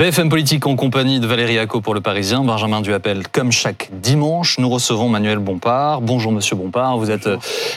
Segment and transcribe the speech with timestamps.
[0.00, 4.58] BFM Politique en compagnie de Valérie Acco pour Le Parisien, Benjamin Duhamel, comme chaque dimanche,
[4.58, 6.00] nous recevons Manuel Bompard.
[6.00, 7.36] Bonjour Monsieur Bompard, vous êtes euh,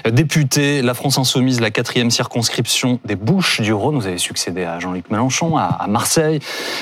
[0.10, 3.98] député La France Insoumise, la quatrième circonscription des Bouches du Rhône.
[3.98, 6.40] Vous avez succédé à Jean-Luc Mélenchon, à Marseille.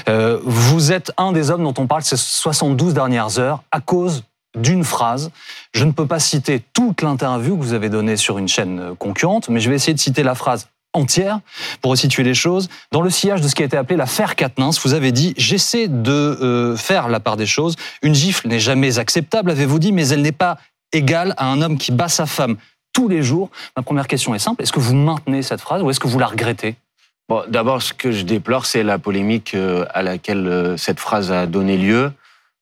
[0.10, 4.24] Euh, vous êtes un des hommes dont on parle ces 72 dernières heures à cause
[4.56, 5.32] d'une phrase.
[5.74, 9.50] Je ne peux pas citer toute l'interview que vous avez donnée sur une chaîne concurrente,
[9.50, 11.40] mais je vais essayer de citer la phrase entière
[11.82, 12.70] pour resituer les choses.
[12.92, 15.88] Dans le sillage de ce qui a été appelé l'affaire Katnins, vous avez dit j'essaie
[15.88, 17.76] de euh, faire la part des choses.
[18.02, 20.58] Une gifle n'est jamais acceptable, avez-vous dit, mais elle n'est pas
[20.92, 22.58] égale à un homme qui bat sa femme
[22.94, 23.50] tous les jours.
[23.78, 26.20] Ma première question est simple est-ce que vous maintenez cette phrase ou est-ce que vous
[26.20, 26.76] la regrettez?
[27.30, 31.32] Bon, d'abord, ce que je déplore, c'est la polémique euh, à laquelle euh, cette phrase
[31.32, 32.12] a donné lieu,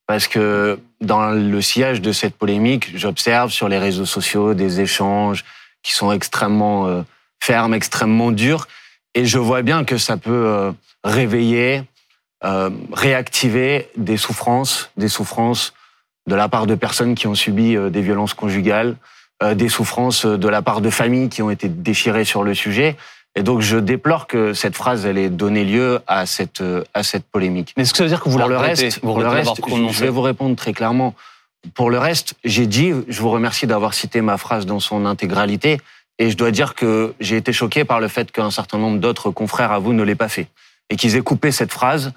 [0.06, 5.44] parce que dans le sillage de cette polémique, j'observe sur les réseaux sociaux des échanges
[5.82, 7.02] qui sont extrêmement
[7.40, 8.68] ferme, extrêmement dur.
[9.14, 11.82] Et je vois bien que ça peut euh, réveiller,
[12.44, 15.72] euh, réactiver des souffrances, des souffrances
[16.28, 18.96] de la part de personnes qui ont subi euh, des violences conjugales,
[19.54, 22.98] des souffrances de la part de familles qui ont été déchirées sur le sujet.
[23.34, 27.24] Et donc, je déplore que cette phrase, elle ait donné lieu à cette, à cette
[27.24, 27.72] polémique.
[27.74, 30.00] Mais est-ce que ça veut dire que vous pour le reste, pour le reste, je
[30.04, 31.14] vais vous répondre très clairement.
[31.72, 35.80] Pour le reste, j'ai dit, je vous remercie d'avoir cité ma phrase dans son intégralité.
[36.20, 39.30] Et je dois dire que j'ai été choqué par le fait qu'un certain nombre d'autres
[39.30, 40.48] confrères à vous ne l'aient pas fait.
[40.90, 42.12] Et qu'ils aient coupé cette phrase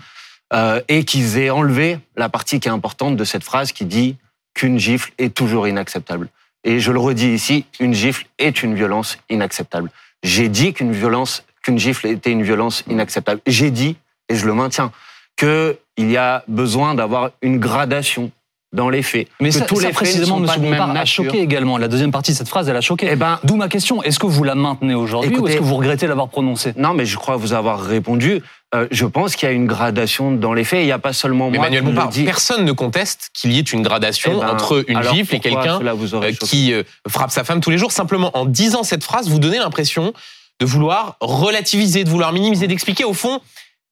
[0.54, 4.18] euh, et qu'ils aient enlevé la partie qui est importante de cette phrase qui dit
[4.54, 6.28] qu'une gifle est toujours inacceptable.
[6.66, 9.90] Et je le redis ici, une gifle est une violence inacceptable.
[10.22, 13.40] J'ai dit qu'une violence, qu'une gifle était une violence inacceptable.
[13.48, 13.96] J'ai dit,
[14.28, 14.92] et je le maintiens,
[15.38, 18.32] qu'il y a besoin d'avoir une gradation
[18.74, 19.28] dans les faits.
[19.40, 20.50] Mais ça, tous les précisément, M.
[20.60, 21.78] Bompard a choqué également.
[21.78, 23.08] La deuxième partie de cette phrase, elle a choqué.
[23.12, 24.04] Eh ben, D'où ma question.
[24.04, 26.74] Est-ce que vous la maintenez aujourd'hui ou est-ce que vous regrettez l'avoir prononcée?
[26.76, 28.42] Non, mais je crois vous avoir répondu.
[28.74, 30.82] Euh, je pense qu'il y a une gradation dans les faits.
[30.82, 31.68] Il n'y a pas seulement mais moi.
[31.68, 35.36] Emmanuel Bompard, personne ne conteste qu'il y ait une gradation eh ben, entre une gifle
[35.36, 37.92] et quelqu'un euh, qui euh, frappe sa femme tous les jours.
[37.92, 40.14] Simplement, en disant cette phrase, vous donnez l'impression
[40.60, 43.42] de vouloir relativiser, de vouloir minimiser, d'expliquer au fond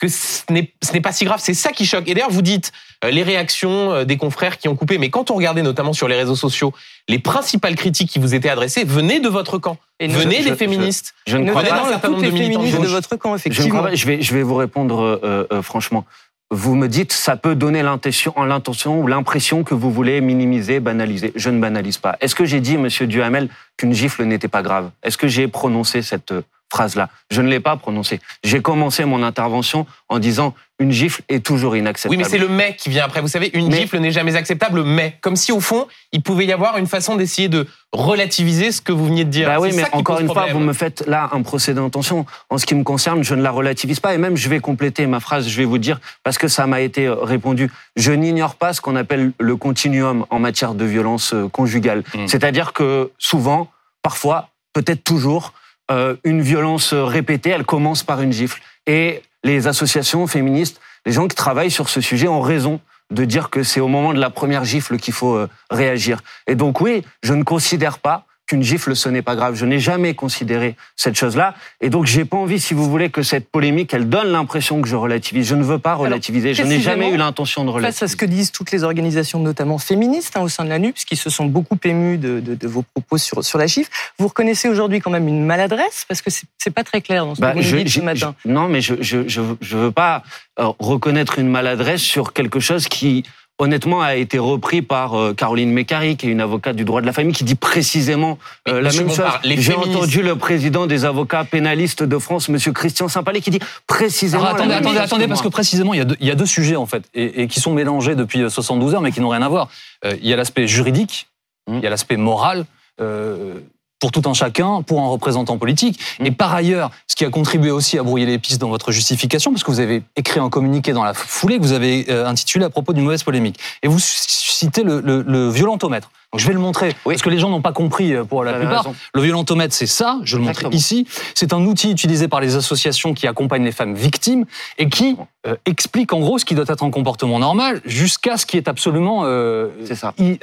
[0.01, 1.39] que ce n'est pas si grave.
[1.41, 2.07] C'est ça qui choque.
[2.07, 2.72] Et d'ailleurs, vous dites
[3.06, 6.07] euh, les réactions euh, des confrères qui ont coupé, mais quand on regardait notamment sur
[6.07, 6.73] les réseaux sociaux,
[7.07, 11.13] les principales critiques qui vous étaient adressées venaient de votre camp, et venaient des féministes.
[11.28, 12.00] Je, ne crois pas.
[12.00, 13.85] De votre camp, effectivement.
[13.94, 16.03] Je, vais, je vais vous répondre euh, franchement.
[16.50, 21.31] Vous me dites, ça peut donner l'intention, l'intention ou l'impression que vous voulez minimiser, banaliser.
[21.35, 22.17] Je ne banalise pas.
[22.19, 24.90] Est-ce que j'ai dit, Monsieur Duhamel, qu'une gifle n'était pas grave?
[25.03, 26.34] Est-ce que j'ai prononcé cette
[26.71, 27.09] phrase-là.
[27.29, 28.19] Je ne l'ai pas prononcée.
[28.43, 32.15] J'ai commencé mon intervention en disant une gifle est toujours inacceptable.
[32.15, 33.21] Oui, mais c'est le mais qui vient après.
[33.21, 36.51] Vous savez, une gifle n'est jamais acceptable, mais comme si au fond, il pouvait y
[36.51, 39.47] avoir une façon d'essayer de relativiser ce que vous veniez de dire.
[39.47, 42.25] Bah oui, mais encore une fois, vous me faites là un procès d'intention.
[42.49, 45.05] En ce qui me concerne, je ne la relativise pas et même je vais compléter
[45.05, 45.47] ma phrase.
[45.47, 47.69] Je vais vous dire parce que ça m'a été euh, répondu.
[47.95, 52.03] Je n'ignore pas ce qu'on appelle le continuum en matière de violence euh, conjugale.
[52.15, 52.27] Hmm.
[52.27, 53.69] C'est-à-dire que souvent,
[54.01, 55.53] parfois, peut-être toujours,
[55.91, 58.62] euh, une violence répétée, elle commence par une gifle.
[58.88, 62.79] Et les associations féministes, les gens qui travaillent sur ce sujet ont raison
[63.12, 66.22] de dire que c'est au moment de la première gifle qu'il faut euh, réagir.
[66.47, 69.56] Et donc oui, je ne considère pas qu'une gifle, ce n'est pas grave.
[69.56, 71.56] Je n'ai jamais considéré cette chose-là.
[71.79, 74.89] Et donc, j'ai pas envie, si vous voulez, que cette polémique, elle donne l'impression que
[74.89, 75.47] je relativise.
[75.47, 76.53] Je ne veux pas relativiser.
[76.53, 78.00] je n'ai jamais eu l'intention de relativiser.
[78.00, 80.79] Face à ce que disent toutes les organisations, notamment féministes, hein, au sein de la
[80.79, 84.67] NUPS, qui se sont beaucoup émues de, vos propos sur, sur la gifle, vous reconnaissez
[84.67, 87.59] aujourd'hui quand même une maladresse Parce que c'est pas très clair dans ce bah, que
[87.59, 88.35] vous dites ce matin.
[88.44, 90.23] non, mais je, je, je, veux pas
[90.59, 93.23] euh, reconnaître une maladresse sur quelque chose qui
[93.61, 97.05] honnêtement, a été repris par euh, Caroline Mécari, qui est une avocate du droit de
[97.05, 99.25] la famille, qui dit précisément euh, la même chose.
[99.44, 104.45] J'ai entendu le président des avocats pénalistes de France, Monsieur Christian Saint-Palais, qui dit précisément.
[104.45, 106.31] attendez, la même attendez, chose attendez, parce que précisément, il y, a deux, il y,
[106.31, 109.29] a deux, sujets en fait, et, qui sont mélangés depuis 72 heures, mais qui n'ont
[109.29, 109.69] rien à voir.
[110.03, 111.28] il y a l'aspect juridique,
[111.67, 111.78] hum.
[111.78, 112.66] il y a l'aspect moral.
[112.99, 113.59] Euh,
[114.01, 116.01] pour tout un chacun, pour un représentant politique.
[116.19, 116.25] Mmh.
[116.25, 119.51] Et par ailleurs, ce qui a contribué aussi à brouiller les pistes dans votre justification,
[119.51, 122.65] parce que vous avez écrit un communiqué dans la foulée que vous avez euh, intitulé
[122.65, 123.57] à propos d'une mauvaise polémique.
[123.83, 126.11] Et vous citez le, le, le violentomètre.
[126.31, 128.53] Donc je vais le montrer, parce que les gens n'ont pas compris euh, pour la
[128.53, 128.85] plupart.
[129.13, 131.07] Le violentomètre, c'est ça, je le montre ici.
[131.35, 134.45] C'est un outil utilisé par les associations qui accompagnent les femmes victimes
[134.78, 135.17] et qui
[135.47, 138.67] euh, explique en gros ce qui doit être un comportement normal jusqu'à ce qui est
[138.67, 140.13] absolument euh, ça.
[140.19, 140.35] Euh,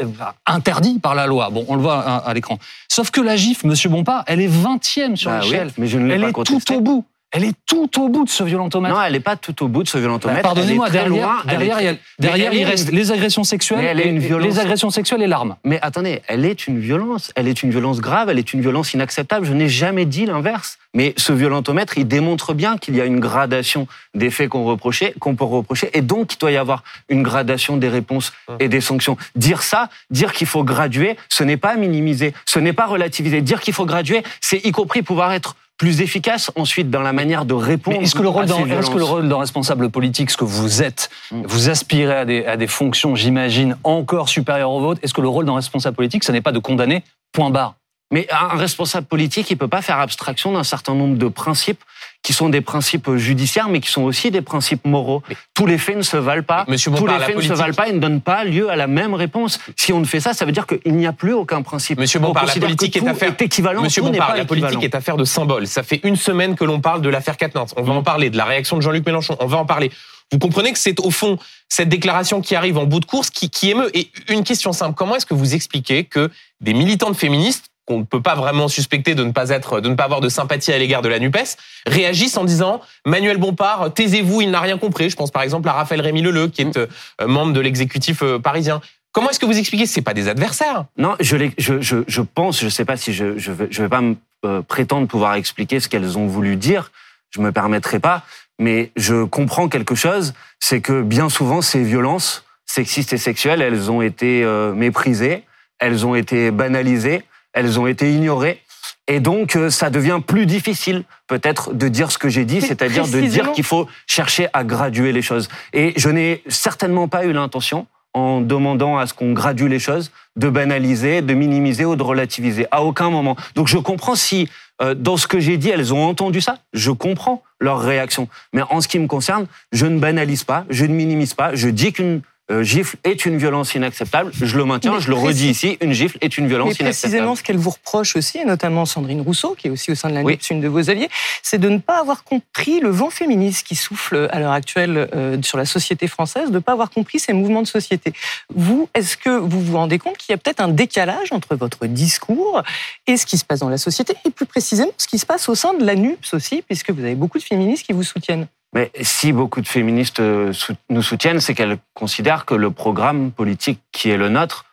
[0.45, 1.51] interdit par la loi.
[1.51, 2.59] Bon, on le voit à, l'écran.
[2.89, 5.71] Sauf que la gifle, Monsieur Bompard, elle est 20e sur bah l'échelle.
[5.79, 7.05] mais je ne elle est tout au bout.
[7.31, 8.95] Elle est tout au bout de ce violentomètre.
[8.95, 10.41] Non, elle n'est pas tout au bout de ce violentomètre.
[10.41, 14.47] Bah, pardonnez-moi, derrière, derrière, il, derrière il reste les agressions sexuelles, elle est une violence.
[14.47, 15.57] les agressions sexuelles et l'arme.
[15.63, 17.31] Mais attendez, elle est une violence.
[17.37, 19.45] Elle est une violence grave, elle est une violence inacceptable.
[19.45, 20.79] Je n'ai jamais dit l'inverse.
[20.95, 25.15] Mais ce violentomètre, il démontre bien qu'il y a une gradation des faits qu'on reprochait,
[25.21, 28.81] qu'on peut reprocher, et donc il doit y avoir une gradation des réponses et des
[28.81, 29.19] sanctions.
[29.37, 33.43] Dire ça, dire qu'il faut graduer, ce n'est pas minimiser, ce n'est pas relativiser.
[33.43, 37.45] Dire qu'il faut graduer, c'est y compris pouvoir être plus efficace ensuite dans la manière
[37.45, 38.03] de répondre.
[38.03, 41.09] Est-ce que le rôle est-ce que le rôle d'un responsable politique, ce que vous êtes,
[41.31, 41.43] mm.
[41.47, 45.01] vous aspirez à des, à des fonctions, j'imagine, encore supérieures aux vôtres.
[45.03, 47.77] Est-ce que le rôle d'un responsable politique, ce n'est pas de condamner, point barre?
[48.11, 51.85] Mais un responsable politique, il peut pas faire abstraction d'un certain nombre de principes
[52.23, 55.23] qui sont des principes judiciaires, mais qui sont aussi des principes moraux.
[55.55, 56.65] Tous les faits ne se valent pas.
[56.69, 58.87] Monsieur Tous les faits ne se valent pas et ne donnent pas lieu à la
[58.87, 59.59] même réponse.
[59.77, 61.99] Si on ne fait ça, ça veut dire qu'il n'y a plus aucun principe.
[61.99, 63.29] Monsieur Bompard, la politique est affaire.
[63.29, 65.67] Est équivalent, Monsieur Bompard, la politique est affaire de symboles.
[65.67, 67.67] Ça fait une semaine que l'on parle de l'affaire Katnins.
[67.77, 69.37] On va en parler, de la réaction de Jean-Luc Mélenchon.
[69.41, 69.91] On va en parler.
[70.31, 71.39] Vous comprenez que c'est au fond
[71.69, 73.91] cette déclaration qui arrive en bout de course qui, qui émeut.
[73.97, 76.31] Et une question simple comment est-ce que vous expliquez que
[76.61, 79.89] des militants de féministes qu'on ne peut pas vraiment suspecter de ne pas être, de
[79.89, 81.39] ne pas avoir de sympathie à l'égard de la Nupes,
[81.87, 85.09] réagissent en disant Manuel Bompard, taisez-vous, il n'a rien compris.
[85.09, 86.87] Je pense par exemple à Raphaël Rémy Leleu, qui est euh,
[87.27, 88.83] membre de l'exécutif euh, parisien.
[89.13, 89.87] Comment est-ce que vous expliquez?
[89.87, 93.39] C'est pas des adversaires Non, je, je, je, je pense, je sais pas si je
[93.39, 96.93] je vais, vais pas me euh, prétendre pouvoir expliquer ce qu'elles ont voulu dire.
[97.31, 98.23] Je me permettrai pas,
[98.59, 103.91] mais je comprends quelque chose, c'est que bien souvent ces violences sexistes et sexuelles, elles
[103.91, 104.45] ont été
[104.75, 105.45] méprisées,
[105.79, 107.23] elles ont été banalisées
[107.53, 108.61] elles ont été ignorées.
[109.07, 113.09] Et donc, euh, ça devient plus difficile, peut-être, de dire ce que j'ai dit, c'est-à-dire
[113.09, 115.49] de dire qu'il faut chercher à graduer les choses.
[115.73, 120.11] Et je n'ai certainement pas eu l'intention, en demandant à ce qu'on gradue les choses,
[120.37, 122.67] de banaliser, de minimiser ou de relativiser.
[122.71, 123.37] À aucun moment.
[123.55, 124.49] Donc, je comprends si,
[124.83, 126.59] euh, dans ce que j'ai dit, elles ont entendu ça.
[126.73, 128.29] Je comprends leur réaction.
[128.53, 131.55] Mais en ce qui me concerne, je ne banalise pas, je ne minimise pas.
[131.55, 134.31] Je dis qu'une euh, gifle est une violence inacceptable.
[134.35, 137.43] Je le maintiens, je le redis ici, une gifle est une violence mais Précisément, ce
[137.43, 140.23] qu'elle vous reproche aussi, et notamment Sandrine Rousseau, qui est aussi au sein de la
[140.23, 141.09] NUPS, une de vos alliés,
[141.43, 145.37] c'est de ne pas avoir compris le vent féministe qui souffle à l'heure actuelle euh,
[145.43, 148.13] sur la société française, de ne pas avoir compris ces mouvements de société.
[148.55, 151.87] Vous, est-ce que vous vous rendez compte qu'il y a peut-être un décalage entre votre
[151.87, 152.63] discours
[153.07, 155.49] et ce qui se passe dans la société, et plus précisément ce qui se passe
[155.49, 158.47] au sein de la NUPS aussi, puisque vous avez beaucoup de féministes qui vous soutiennent?
[158.75, 160.53] Mais si beaucoup de féministes euh,
[160.91, 164.67] nous soutiennent, c'est qu'elles considèrent que le programme politique qui est le nôtre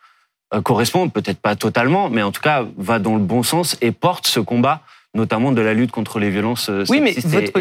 [0.54, 3.92] euh, correspond, peut-être pas totalement, mais en tout cas va dans le bon sens et
[3.92, 4.82] porte ce combat
[5.14, 7.56] notamment de la lutte contre les violences euh, sexistes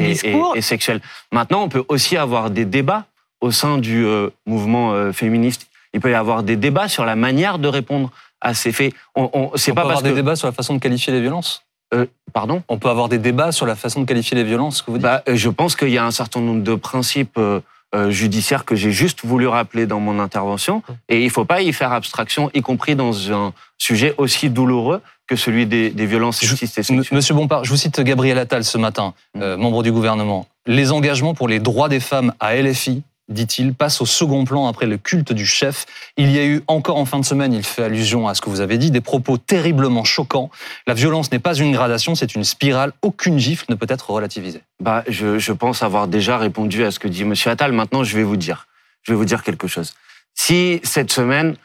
[0.56, 1.00] et, sexuelles.
[1.32, 3.06] Maintenant, on peut aussi avoir des débats
[3.40, 4.06] au sein du
[4.46, 5.68] mouvement féministe.
[5.94, 8.12] Il peut y avoir des débats sur la manière de répondre
[8.42, 8.94] à ces faits.
[9.14, 11.65] On, on, c'est pas peut avoir des débats sur la façon de qualifier les violences
[11.94, 12.64] euh, pardon?
[12.68, 15.04] On peut avoir des débats sur la façon de qualifier les violences, que vous dites?
[15.04, 17.62] Bah, euh, Je pense qu'il y a un certain nombre de principes euh,
[18.10, 20.82] judiciaires que j'ai juste voulu rappeler dans mon intervention.
[20.88, 20.96] Hum.
[21.10, 25.02] Et il ne faut pas y faire abstraction, y compris dans un sujet aussi douloureux
[25.28, 27.04] que celui des, violences sexistes et sexuelles.
[27.12, 29.56] Monsieur Bompard, je vous cite Gabriel Attal ce matin, hum.
[29.56, 30.48] membre du gouvernement.
[30.68, 34.86] Les engagements pour les droits des femmes à LFI dit-il, passe au second plan après
[34.86, 35.86] le culte du chef.
[36.18, 38.50] Il y a eu encore en fin de semaine, il fait allusion à ce que
[38.50, 40.50] vous avez dit, des propos terriblement choquants.
[40.88, 42.94] La violence n'est pas une gradation, c'est une spirale.
[43.02, 44.62] Aucune gifle ne peut être relativisée.
[44.80, 47.34] Bah, je, pense avoir déjà répondu à ce que dit M.
[47.46, 47.72] Attal.
[47.72, 48.68] Maintenant, je vais vous dire,
[49.04, 49.94] je vais vous dire quelque chose.
[50.34, 51.56] Si cette semaine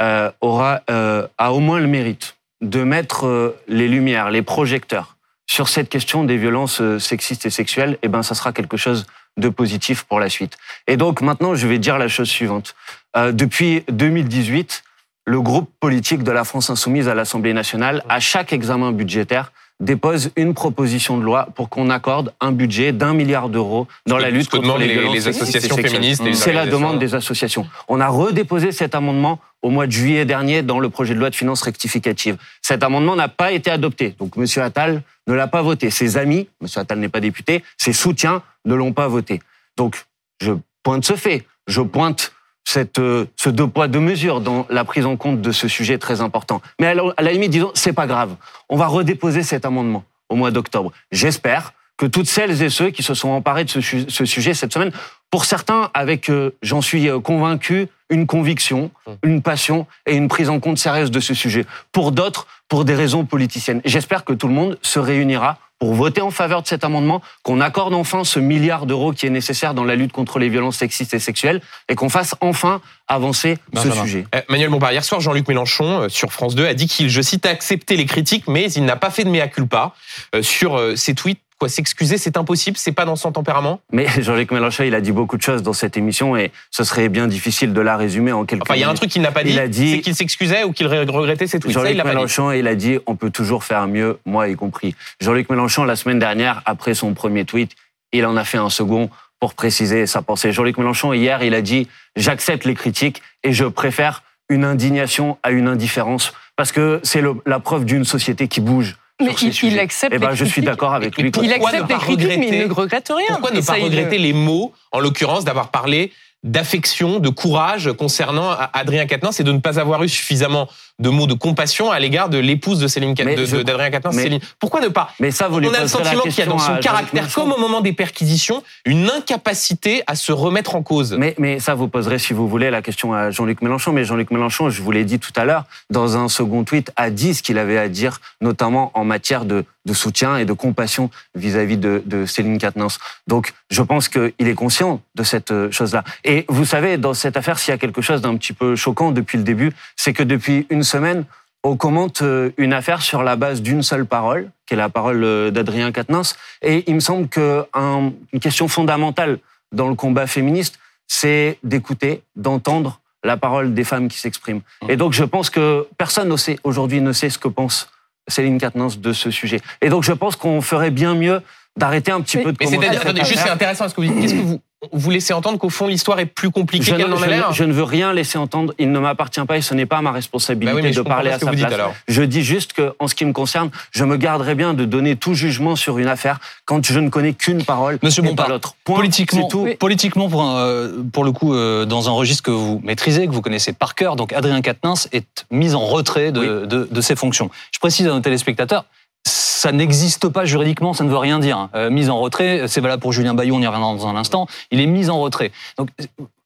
[0.00, 5.16] euh, aura euh, a au moins le mérite de mettre euh, les lumières, les projecteurs
[5.46, 9.04] sur cette question des violences sexistes et sexuelles, eh ben, ça sera quelque chose
[9.36, 10.56] de positif pour la suite.
[10.86, 12.74] Et donc maintenant, je vais dire la chose suivante.
[13.16, 14.82] Euh, depuis 2018,
[15.26, 20.30] le groupe politique de la France insoumise à l'Assemblée nationale, à chaque examen budgétaire, dépose
[20.36, 24.50] une proposition de loi pour qu'on accorde un budget d'un milliard d'euros dans la lutte
[24.50, 26.22] contre les, violences les associations féministes.
[26.34, 27.66] C'est la demande des associations.
[27.88, 31.30] On a redéposé cet amendement au mois de juillet dernier dans le projet de loi
[31.30, 32.36] de finances rectificative.
[32.62, 34.14] Cet amendement n'a pas été adopté.
[34.18, 34.44] Donc M.
[34.62, 35.90] Attal ne l'a pas voté.
[35.90, 36.68] Ses amis, M.
[36.76, 39.40] Attal n'est pas député, ses soutiens ne l'ont pas voté.
[39.76, 40.04] Donc
[40.40, 41.46] je pointe ce fait.
[41.66, 42.32] Je pointe
[42.70, 45.98] cette, euh, ce deux poids deux mesures dans la prise en compte de ce sujet
[45.98, 46.62] très important.
[46.80, 48.36] Mais à la, limite, disons, c'est pas grave.
[48.68, 50.92] On va redéposer cet amendement au mois d'octobre.
[51.10, 54.72] J'espère que toutes celles et ceux qui se sont emparés de ce, ce sujet cette
[54.72, 54.92] semaine,
[55.30, 58.90] pour certains avec, euh, j'en suis euh, convaincu, une conviction,
[59.22, 61.66] une passion et une prise en compte sérieuse de ce sujet.
[61.92, 63.80] Pour d'autres, pour des raisons politiciennes.
[63.84, 67.60] J'espère que tout le monde se réunira pour voter en faveur de cet amendement, qu'on
[67.60, 71.14] accorde enfin ce milliard d'euros qui est nécessaire dans la lutte contre les violences sexistes
[71.14, 74.24] et sexuelles et qu'on fasse enfin avancer ce sujet.
[74.34, 77.20] Eh, Manuel Bompard, hier soir, Jean-Luc Mélenchon, euh, sur France 2, a dit qu'il, je
[77.20, 79.92] cite, a accepté les critiques, mais il n'a pas fait de mea culpa
[80.34, 83.80] euh, sur euh, ces tweets quoi s'excuser, c'est impossible, c'est pas dans son tempérament?
[83.92, 87.10] Mais Jean-Luc Mélenchon, il a dit beaucoup de choses dans cette émission et ce serait
[87.10, 88.62] bien difficile de la résumer en quelques.
[88.62, 90.72] Enfin, il y a un truc qu'il n'a pas dit, dit c'est qu'il s'excusait ou
[90.72, 91.74] qu'il regrettait ses tweets.
[91.74, 94.94] Jean-Luc Mélenchon, il a dit on peut toujours faire mieux, moi y compris.
[95.20, 97.72] Jean-Luc Mélenchon, la semaine dernière, après son premier tweet,
[98.12, 99.10] il en a fait un second
[99.40, 100.52] pour préciser sa pensée.
[100.52, 105.50] Jean-Luc Mélenchon, hier, il a dit j'accepte les critiques et je préfère une indignation à
[105.50, 108.96] une indifférence parce que c'est la preuve d'une société qui bouge.
[109.20, 109.32] Mais
[109.62, 110.14] il, accepte.
[110.14, 111.30] Eh ben, je suis d'accord avec lui.
[111.42, 113.36] Il accepte les critiques, mais il ne regrette rien.
[113.36, 119.06] Pourquoi ne pas regretter les mots, en l'occurrence, d'avoir parlé d'affection, de courage concernant Adrien
[119.06, 120.68] Quatennens et de ne pas avoir eu suffisamment
[121.00, 124.40] de mots de compassion à l'égard de l'épouse de Céline d'Adrien Quatennens, Céline.
[124.58, 126.76] Pourquoi ne pas Mais ça, vous On a le sentiment qu'il y a dans son
[126.76, 131.14] caractère, comme au moment des perquisitions, une incapacité à se remettre en cause.
[131.18, 133.92] Mais, mais ça, vous poserez, si vous voulez, la question à Jean-Luc Mélenchon.
[133.92, 137.10] Mais Jean-Luc Mélenchon, je vous l'ai dit tout à l'heure, dans un second tweet, a
[137.10, 141.10] dit ce qu'il avait à dire, notamment en matière de, de soutien et de compassion
[141.34, 142.98] vis-à-vis de, de Céline Quatennens.
[143.26, 146.04] Donc, je pense qu'il est conscient de cette euh, chose-là.
[146.24, 149.10] Et vous savez, dans cette affaire, s'il y a quelque chose d'un petit peu choquant
[149.10, 151.24] depuis le début, c'est que depuis une semaine,
[151.62, 155.22] on commente euh, une affaire sur la base d'une seule parole, qui est la parole
[155.24, 156.34] euh, d'Adrien Quatennens.
[156.62, 159.38] Et il me semble qu'une question fondamentale
[159.72, 164.62] dans le combat féministe, c'est d'écouter, d'entendre la parole des femmes qui s'expriment.
[164.88, 167.90] Et donc je pense que personne aujourd'hui ne sait ce que pense
[168.28, 169.60] Céline Quatennens de ce sujet.
[169.82, 171.42] Et donc je pense qu'on ferait bien mieux
[171.76, 174.20] d'arrêter un petit peu de Mais c'est-à-dire, juste c'est intéressant, ce que vous dites.
[174.20, 174.60] Qu'est-ce que vous,
[174.92, 177.72] vous laissez entendre qu'au fond l'histoire est plus compliquée qu'elle n'en a l'air Je ne
[177.72, 178.72] veux rien laisser entendre.
[178.78, 181.50] Il ne m'appartient pas et ce n'est pas ma responsabilité bah de parler à sa
[181.50, 181.74] place.
[182.08, 185.16] je dis juste que, en ce qui me concerne, je me garderai bien de donner
[185.16, 188.74] tout jugement sur une affaire quand je ne connais qu'une parole Monsieur et pas l'autre.
[188.84, 189.68] Politiquement, tout.
[189.78, 193.42] politiquement pour, euh, pour le coup, euh, dans un registre que vous maîtrisez, que vous
[193.42, 197.50] connaissez par cœur, donc Adrien Quatennens est mis en retrait de, de, de ses fonctions.
[197.72, 198.84] Je précise à nos téléspectateurs,
[199.26, 201.68] ça n'existe pas juridiquement, ça ne veut rien dire.
[201.74, 204.46] Euh, mise en retrait, c'est valable pour Julien Bayou, on y reviendra dans un instant.
[204.70, 205.52] Il est mis en retrait.
[205.76, 205.90] Donc,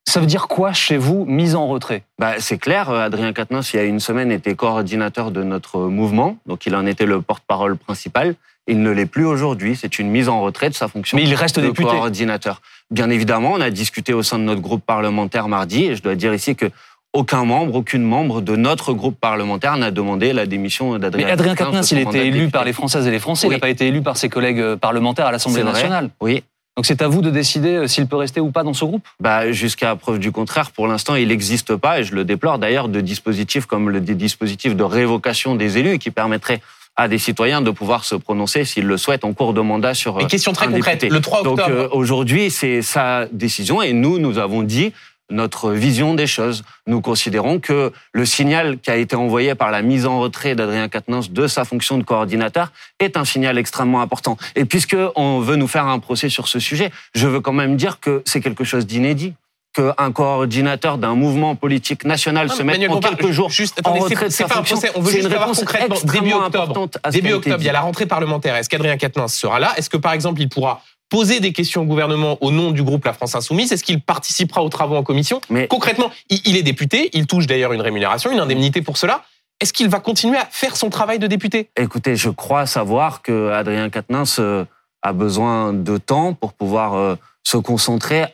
[0.06, 2.02] ça veut dire quoi chez vous, mise en retrait?
[2.18, 6.36] Bah, C'est clair, Adrien Quatennens, il y a une semaine, était coordinateur de notre mouvement,
[6.46, 8.34] donc il en était le porte-parole principal.
[8.66, 11.34] Il ne l'est plus aujourd'hui, c'est une mise en retrait de sa fonction Mais il
[11.34, 11.88] reste de député.
[11.88, 12.62] coordinateur.
[12.90, 16.14] Bien évidemment, on a discuté au sein de notre groupe parlementaire mardi, et je dois
[16.14, 16.66] dire ici que
[17.14, 21.54] aucun membre, aucune membre de notre groupe parlementaire n'a demandé la démission d'Adrien Mais Adrien
[21.54, 24.02] Quatennens, il été élu par les Françaises et les Français, il n'a pas été élu
[24.02, 26.10] par ses collègues euh, parlementaires à l'Assemblée nationale.
[26.20, 26.42] Oui.
[26.76, 29.06] Donc c'est à vous de décider euh, s'il peut rester ou pas dans ce groupe?
[29.20, 32.88] Bah, Jusqu'à preuve du contraire, pour l'instant, il n'existe pas, et je le déplore d'ailleurs,
[32.88, 36.60] de dispositifs comme le dispositif de révocation des élus qui permettrait
[36.96, 40.18] à des citoyens de pouvoir se prononcer s'ils le souhaitent en cours de mandat sur
[40.20, 41.56] Une question très concrète, le 3 octobre.
[41.56, 44.92] Donc euh, aujourd'hui, c'est sa décision et nous, nous avons dit
[45.30, 46.64] notre vision des choses.
[46.86, 50.88] Nous considérons que le signal qui a été envoyé par la mise en retrait d'Adrien
[50.88, 54.36] Quatennens de sa fonction de coordinateur est un signal extrêmement important.
[54.54, 57.76] Et puisque on veut nous faire un procès sur ce sujet, je veux quand même
[57.76, 59.34] dire que c'est quelque chose d'inédit
[59.74, 64.32] qu'un coordinateur d'un mouvement politique national se mette en quelques jours juste, en retrait de
[64.32, 64.78] sa fonction.
[64.94, 68.54] On veut juste savoir concrètement, début octobre, début octobre, il y a la rentrée parlementaire.
[68.54, 69.72] Est-ce qu'Adrien Quatennens sera là?
[69.76, 73.04] Est-ce que, par exemple, il pourra poser des questions au gouvernement au nom du groupe
[73.04, 77.10] La France Insoumise Est-ce qu'il participera aux travaux en commission Mais Concrètement, il est député,
[77.12, 79.24] il touche d'ailleurs une rémunération, une indemnité pour cela.
[79.60, 81.70] Est-ce qu'il va continuer à faire son travail de député?
[81.76, 84.64] Écoutez, je crois savoir que Adrien Quatennens euh,
[85.02, 88.24] a besoin de temps pour pouvoir euh, se concentrer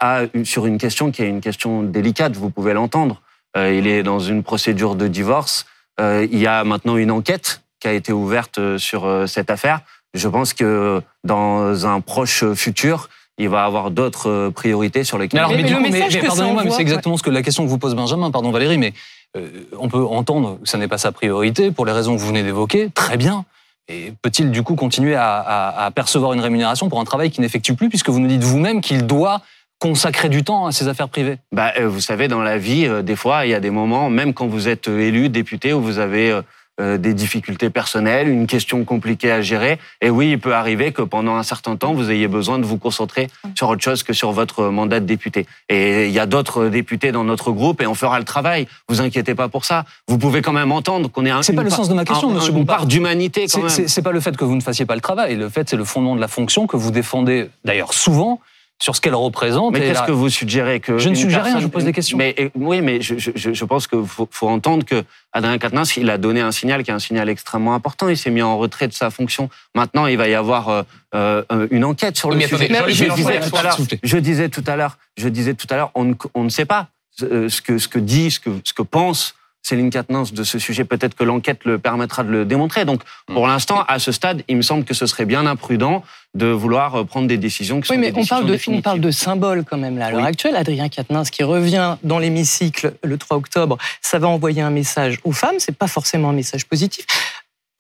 [0.45, 3.21] sur une question qui est une question délicate, vous pouvez l'entendre.
[3.57, 5.67] Euh, il est dans une procédure de divorce.
[5.99, 9.81] il y a maintenant une enquête qui a été ouverte sur cette affaire.
[10.15, 13.09] Je pense que dans un proche futur,
[13.41, 15.41] il va avoir d'autres euh, priorités sur lesquelles.
[15.41, 18.31] Mais, mais, pardonnez-moi, mais c'est exactement ce que la question que vous pose Benjamin.
[18.31, 18.93] Pardon Valérie, mais
[19.37, 19.49] euh,
[19.79, 22.43] on peut entendre que ça n'est pas sa priorité pour les raisons que vous venez
[22.43, 22.91] d'évoquer.
[22.95, 23.45] Très bien.
[23.89, 27.89] Et peut-il du coup continuer à, percevoir une rémunération pour un travail qu'il n'effectue plus,
[27.89, 29.41] puisque vous nous dites vous-même qu'il doit
[29.81, 31.39] consacrer du temps à ses affaires privées?
[31.51, 34.33] Bah, euh, Vous savez, dans la vie, des fois, il y a des moments, même
[34.33, 36.39] quand vous êtes élu, député, où vous avez
[36.81, 39.79] euh, des difficultés personnelles, une question compliquée à gérer.
[40.01, 42.79] Et oui, il peut arriver que pendant un certain temps, vous ayez besoin de vous
[42.79, 45.47] concentrer sur autre chose que sur votre mandat de député.
[45.69, 48.67] Et il y a d'autres députés dans notre groupe et on fera le travail.
[48.89, 49.85] Vous inquiétez pas pour ça.
[50.09, 51.43] Vous pouvez quand même entendre qu'on est un.
[51.43, 52.79] C'est pas le sens de ma question, Monsieur Bompard.
[52.79, 53.69] part d'humanité quand même.
[53.69, 55.37] C'est pas le fait que vous ne fassiez pas le travail.
[55.37, 58.41] Le fait, c'est le fondement de la fonction que vous défendez d'ailleurs souvent
[58.81, 59.75] sur ce qu'elle représente.
[59.75, 62.19] Mais qu'est-ce que vous suggérez que Je ne suggère rien, je pose des questions.
[62.19, 66.09] Mais oui, mais je, je, je pense qu'il faut, faut, entendre que Adrien Quatennens, il
[66.11, 68.09] a donné un signal qui est un signal extrêmement important.
[68.09, 69.51] Il s'est mis en retrait de sa fonction.
[69.75, 70.83] Maintenant, il va y avoir euh,
[71.15, 72.69] euh une enquête sur le sujet.
[72.89, 75.91] je, disais tout à l'heure, je disais tout à l'heure, je disais tout à l'heure,
[75.95, 76.89] on ne, on ne sait pas
[77.23, 80.59] euh, ce que ce que dit, ce que ce que pense Céline Quatennens de ce
[80.59, 80.85] sujet.
[80.85, 82.85] Peut-être que l'enquête le permettra de le démontrer.
[82.85, 83.51] Donc, pour mm.
[83.51, 86.03] l'instant, à ce stade, il me semble que ce serait bien imprudent
[86.35, 89.01] de vouloir euh, prendre des décisions qui oui, sont mais on parle de, on parle
[89.01, 90.07] de symbole quand même là.
[90.07, 94.63] À l'heure actuelle, Adrien Quatennens qui revient dans l'hémicycle le 3 octobre, ça va envoyer
[94.63, 95.57] un message aux femmes.
[95.59, 97.07] C'est pas forcément un message positif.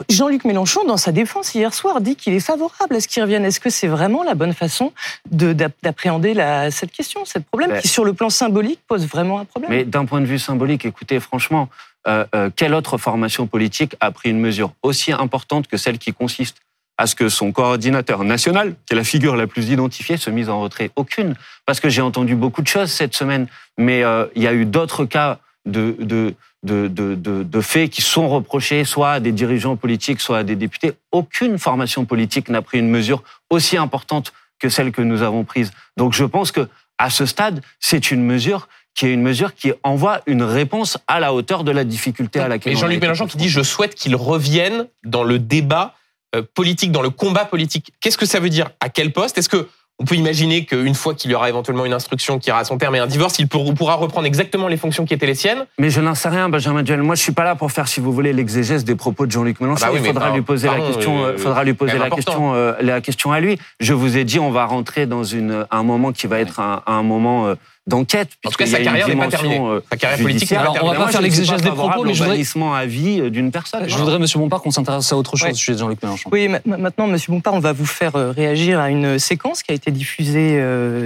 [0.08, 3.44] Jean-Luc Mélenchon, dans sa défense hier soir, dit qu'il est favorable à ce qu'il revienne.
[3.44, 4.92] Est-ce que c'est vraiment la bonne façon
[5.30, 6.34] d'appréhender
[6.70, 9.70] cette question, ce problème, qui sur le plan symbolique pose vraiment un problème?
[9.70, 11.68] Mais d'un point de vue symbolique, écoutez, franchement,
[12.06, 16.12] euh, euh, quelle autre formation politique a pris une mesure aussi importante que celle qui
[16.12, 16.58] consiste
[16.96, 20.48] à ce que son coordinateur national, qui est la figure la plus identifiée, se mise
[20.48, 20.90] en retrait?
[20.96, 21.34] Aucune.
[21.66, 24.64] Parce que j'ai entendu beaucoup de choses cette semaine, mais euh, il y a eu
[24.64, 29.76] d'autres cas de, de, de, de, de, faits qui sont reprochés soit à des dirigeants
[29.76, 30.92] politiques, soit à des députés.
[31.12, 35.70] Aucune formation politique n'a pris une mesure aussi importante que celle que nous avons prise.
[35.96, 39.72] Donc je pense que à ce stade, c'est une mesure qui est une mesure qui
[39.82, 42.72] envoie une réponse à la hauteur de la difficulté à laquelle.
[42.72, 45.94] Et Jean-Luc Mélenchon qui dit je souhaite qu'il revienne dans le débat
[46.34, 47.92] euh, politique, dans le combat politique.
[48.00, 48.70] Qu'est-ce que ça veut dire?
[48.80, 49.38] À quel poste?
[49.38, 49.68] Est-ce que
[50.00, 52.78] on peut imaginer qu'une fois qu'il y aura éventuellement une instruction qui ira à son
[52.78, 55.66] terme et un divorce, il pourra reprendre exactement les fonctions qui étaient les siennes.
[55.78, 57.02] Mais je n'en sais rien, Benjamin Duel.
[57.02, 59.60] Moi, je suis pas là pour faire, si vous voulez, l'exégèse des propos de Jean-Luc
[59.60, 59.84] Mélenchon.
[59.86, 61.24] Ah bah il faudra lui poser la question.
[61.24, 63.58] Euh, faudra lui poser la question, euh, la question à lui.
[63.78, 66.82] Je vous ai dit, on va rentrer dans une, un moment qui va être un,
[66.86, 67.54] un moment euh,
[67.86, 68.30] d'enquête.
[68.44, 69.58] En tout cas, sa carrière n'est pas terminée.
[69.58, 70.82] Euh, sa carrière politique n'est pas terminée.
[70.82, 72.78] On va pas faire l'exégèse des propos, mais je voudrais...
[72.78, 73.88] à vie euh, d'une personne.
[73.88, 76.30] Je voudrais, Monsieur Bompard, qu'on s'intéresse à autre chose, sujet Jean-Luc Mélenchon.
[76.32, 79.74] Oui, maintenant, Monsieur Bompard, on va vous faire euh, réagir à une séquence qui a
[79.74, 80.60] été diffusée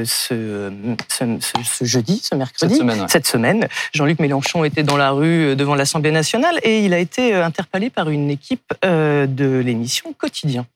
[0.05, 0.71] ce,
[1.09, 3.07] ce, jeudi, ce mercredi, cette semaine.
[3.09, 3.69] Cette semaine.
[3.93, 8.11] Jean-Luc Mélenchon était dans la rue devant l'Assemblée nationale et il a été interpellé par
[8.11, 10.67] une équipe de l'émission Quotidien.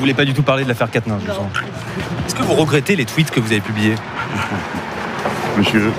[0.00, 1.18] Vous voulez pas du tout parler de l'affaire Katnin,
[2.26, 3.96] Est-ce que vous regrettez les tweets que vous avez publiés
[5.58, 5.92] Monsieur,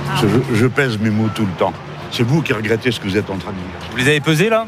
[0.56, 1.72] je, pèse mes mots tout le temps.
[2.10, 3.92] C'est vous qui regrettez ce que vous êtes en train de dire.
[3.92, 4.66] Vous les avez pesés là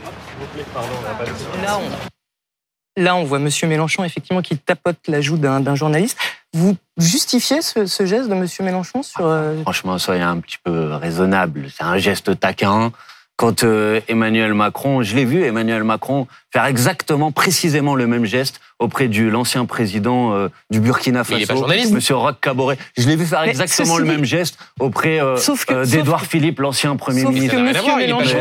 [2.95, 3.23] Là, on...
[3.23, 3.49] voit M.
[3.63, 6.19] Mélenchon, effectivement, qui tapote la joue d'un journaliste.
[6.53, 8.45] Vous justifiez ce, geste de M.
[8.59, 9.25] Mélenchon sur...
[9.25, 11.69] Euh, Franchement, soyez un petit peu raisonnable.
[11.75, 12.91] C'est un geste taquin
[13.35, 18.61] quand euh, Emmanuel Macron, je l'ai vu Emmanuel Macron faire exactement, précisément le même geste
[18.83, 22.77] auprès de l'ancien président euh, du Burkina Faso, Monsieur Roch Kaboré.
[22.97, 25.37] Je l'ai vu faire exactement le même geste auprès euh,
[25.85, 27.55] d'Edouard Philippe, l'ancien Premier ministre.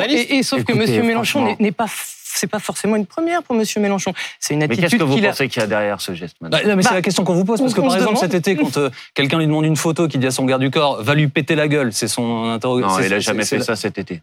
[0.09, 1.87] et, sauf que Monsieur Mélenchon n'est pas
[2.35, 3.63] c'est pas forcément une première pour M.
[3.77, 4.15] Mélenchon.
[4.41, 4.81] C'est une attitude.
[4.81, 6.95] Mais qu'est-ce que vous pensez qu'il y a derrière ce geste bah, mais C'est bah,
[6.95, 8.79] la question qu'on vous pose parce que par exemple cet été, quand
[9.13, 11.55] quelqu'un lui demande une photo, qui dit à son garde du corps, va lui péter
[11.55, 12.99] la gueule, c'est son interrogation.
[12.99, 14.23] Non, il a jamais fait ça cet été.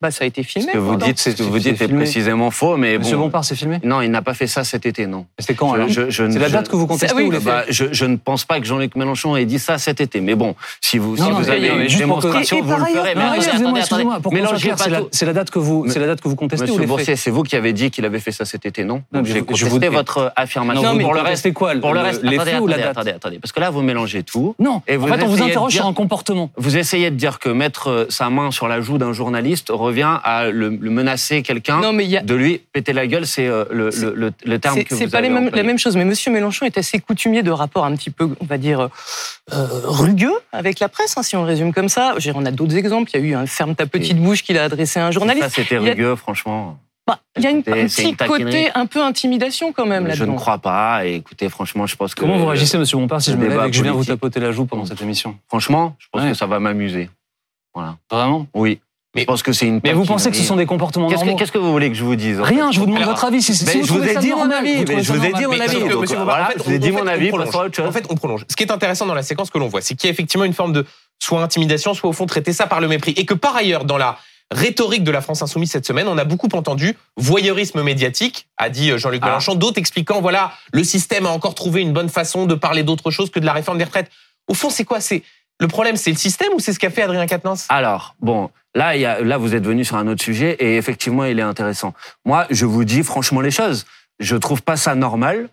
[0.00, 0.68] Bah, ça a été filmé.
[0.68, 3.78] Ce que vous dites, c'est vous dites est précisément faux, mais Monsieur Bompard, c'est filmé
[3.84, 5.26] Non, il n'a pas fait ça cet été, non.
[5.38, 8.44] C'est quand alors C'est la date que vous contestez ou bah, je, je, ne pense
[8.44, 11.48] pas que Jean-Luc Mélenchon ait dit ça cet été, mais bon, si vous, si vous
[11.48, 13.14] avez une démonstration, vous le ferez.
[15.10, 17.42] C'est la date que vous, c'est la date que vous contestez Monsieur Boursier, c'est vous
[17.42, 19.02] qui avez dit qu'il avait fait ça cet été, non?
[19.22, 20.82] J'ai contesté votre affirmation.
[20.82, 23.10] Non, mais pour le reste, quoi Pour le reste, les faits ou la date Attendez,
[23.10, 24.54] attendez, parce que là, vous mélangez tout.
[24.58, 24.76] Non.
[24.76, 26.50] En fait, on vous interroge sur un comportement.
[26.56, 30.50] Vous essayez de dire que mettre sa main sur la joue d'un journaliste revient à
[30.50, 34.82] le le menacer quelqu'un, de lui péter la gueule, c'est euh, le, le, le, terme
[34.82, 36.12] que vous C'est pas les mêmes, la même chose, mais M.
[36.32, 38.80] Mélenchon est assez coutumier de rapports un petit peu, on va dire,
[39.52, 42.14] euh, rugueux avec la presse, hein, si on le résume comme ça.
[42.34, 43.10] On a d'autres exemples.
[43.14, 45.48] Il y a eu un ferme ta petite bouche qu'il a adressé à un journaliste.
[45.48, 46.78] Ça, c'était rugueux, franchement.
[47.06, 50.24] Bah, il y a une, un petit côté un peu intimidation quand même là Je
[50.24, 51.06] ne crois pas.
[51.06, 52.20] Et écoutez, franchement, je pense que.
[52.20, 54.40] Comment vous réagissez, Monsieur Bompard, si je me lève et que je viens vous tapoter
[54.40, 55.36] la joue pendant cette émission?
[55.48, 57.10] Franchement, je pense que ça va m'amuser.
[57.74, 57.96] Voilà.
[58.10, 58.46] Vraiment?
[58.54, 58.80] Oui.
[59.14, 59.80] Mais, je pense que c'est une.
[59.84, 62.04] Mais vous pensez que ce sont des comportements normaux Qu'est-ce que vous voulez que je
[62.04, 62.72] vous dise Rien.
[62.72, 63.42] Je vous demande votre avis.
[63.42, 64.84] Si, je vous ai dit mon avis.
[65.02, 65.80] Je vous ai dit mon avis.
[65.80, 67.30] Je vous ai dit mon avis.
[67.32, 68.44] En fait, on prolonge.
[68.48, 70.44] Ce qui est intéressant dans la séquence que l'on voit, c'est qu'il y a effectivement
[70.44, 70.84] une forme de
[71.20, 73.96] soit intimidation, soit au fond traiter ça par le mépris, et que par ailleurs dans
[73.96, 74.18] la
[74.50, 78.90] rhétorique de la France insoumise cette semaine, on a beaucoup entendu voyeurisme médiatique, a dit
[78.90, 79.26] euh, Jean-Luc ah.
[79.26, 83.10] Mélenchon, d'autres expliquant voilà le système a encore trouvé une bonne façon de parler d'autre
[83.10, 84.10] chose que de la réforme des retraites.
[84.48, 85.00] Au fond, c'est quoi?
[85.00, 85.22] C'est
[85.60, 87.66] le problème, c'est le système ou c'est ce qu'a fait Adrien Quatennens?
[87.68, 91.42] Alors, bon, là, là, vous êtes venu sur un autre sujet et effectivement, il est
[91.42, 91.94] intéressant.
[92.24, 93.86] Moi, je vous dis franchement les choses.
[94.18, 95.48] Je trouve pas ça normal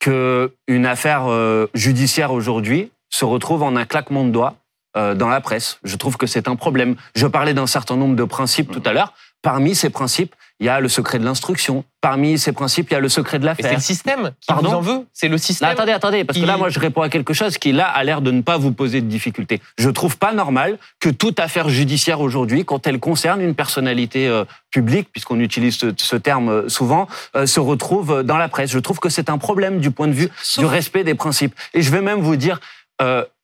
[0.00, 4.54] que une affaire euh, judiciaire aujourd'hui se retrouve en un claquement de doigts
[4.96, 5.78] euh, dans la presse.
[5.82, 6.96] Je trouve que c'est un problème.
[7.14, 9.12] Je parlais d'un certain nombre de principes tout à l'heure.
[9.42, 11.84] Parmi ces principes, il y a le secret de l'instruction.
[12.00, 13.66] Parmi ces principes, il y a le secret de l'affaire.
[13.68, 15.06] C'est le système qui vous en veut.
[15.12, 15.68] C'est le système.
[15.68, 18.20] attendez, attendez, parce que là, moi, je réponds à quelque chose qui là a l'air
[18.20, 19.60] de ne pas vous poser de difficultés.
[19.78, 24.44] Je trouve pas normal que toute affaire judiciaire aujourd'hui, quand elle concerne une personnalité euh,
[24.72, 28.72] publique, puisqu'on utilise ce, terme euh, souvent, euh, se retrouve dans la presse.
[28.72, 31.54] Je trouve que c'est un problème du point de vue du respect des principes.
[31.72, 32.60] Et je vais même vous dire,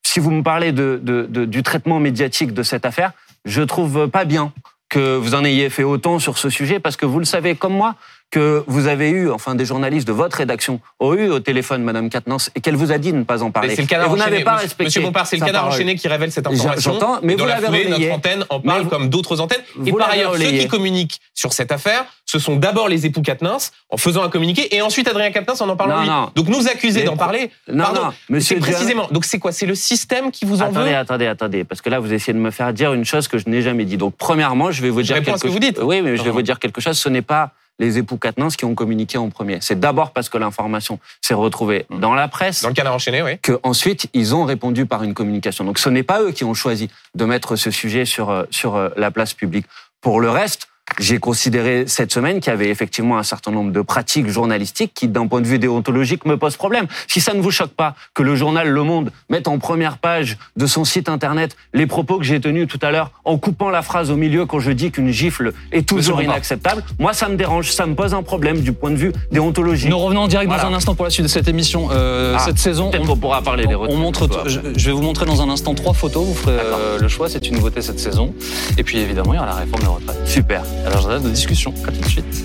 [0.03, 3.13] si vous me parlez de, de, du traitement médiatique de cette affaire,
[3.45, 4.53] je trouve pas bien
[4.89, 7.75] que vous en ayez fait autant sur ce sujet parce que vous le savez comme
[7.75, 7.97] moi
[8.35, 12.11] que vous avez eu, enfin des journalistes de votre rédaction ont eu au téléphone Madame
[12.11, 13.77] Katnans et qu'elle vous a dit de ne pas en parler.
[13.77, 14.87] C'est le canard et vous n'avez pas respecté.
[14.87, 16.93] Monsieur Bompard, c'est le canard enchaîné qui révèle cette information.
[16.93, 17.89] J'entends, mais vous l'avez relayé.
[17.89, 19.63] Notre antenne en parle comme d'autres antennes.
[19.87, 23.59] Et par ailleurs, ceux qui communiquent sur cette affaire, ce sont d'abord les époux Katnins
[23.89, 26.09] en faisant un communiqué et ensuite Adrien Katnins en en parlant lui.
[26.35, 27.53] Donc nous accuser d'en parler.
[27.69, 28.59] Non, non, monsieur.
[28.59, 29.07] Précisément.
[29.13, 31.91] Donc c'est quoi C'est le système qui vous en attendez, veut Attendez, attendez, parce que
[31.91, 33.97] là vous essayez de me faire dire une chose que je n'ai jamais dit.
[33.97, 35.43] Donc premièrement, je vais vous dire quelque chose.
[35.43, 35.79] que vous dites.
[35.81, 36.99] Oui, mais je vais vous dire quelque chose.
[36.99, 39.59] Ce n'est pas les époux Quatennens qui ont communiqué en premier.
[39.61, 42.01] C'est d'abord parce que l'information s'est retrouvée mmh.
[42.01, 42.63] dans la presse.
[42.63, 43.39] Dans le canard enchaîné, oui.
[43.43, 45.65] Qu'ensuite, ils ont répondu par une communication.
[45.65, 48.77] Donc ce n'est pas eux qui ont choisi de mettre ce sujet sur, euh, sur
[48.77, 49.67] euh, la place publique.
[50.01, 50.69] Pour le reste,
[50.99, 55.09] j'ai considéré cette semaine qu'il y avait effectivement un certain nombre de pratiques journalistiques qui,
[55.09, 56.87] d'un point de vue déontologique, me posent problème.
[57.09, 60.39] Si ça ne vous choque pas que le journal Le Monde mette en première page
[60.57, 63.83] de son site internet les propos que j'ai tenus tout à l'heure en coupant la
[63.83, 67.71] phrase au milieu quand je dis qu'une gifle est toujours inacceptable, moi ça me dérange,
[67.73, 69.91] ça me pose un problème du point de vue déontologique.
[69.91, 71.89] Nous revenons en direct dans un instant pour la suite de cette émission.
[71.91, 75.43] Euh, ah, cette saison, on, pourra parler des On montre, je, vais vous montrer dans
[75.43, 76.25] un instant trois photos.
[76.25, 77.29] Vous ferez euh, le choix.
[77.29, 78.35] C'est une nouveauté cette saison.
[78.79, 80.27] Et puis évidemment, il y aura la réforme de retraite.
[80.27, 80.63] Super.
[80.87, 82.45] Alors je de discussion à tout de suite.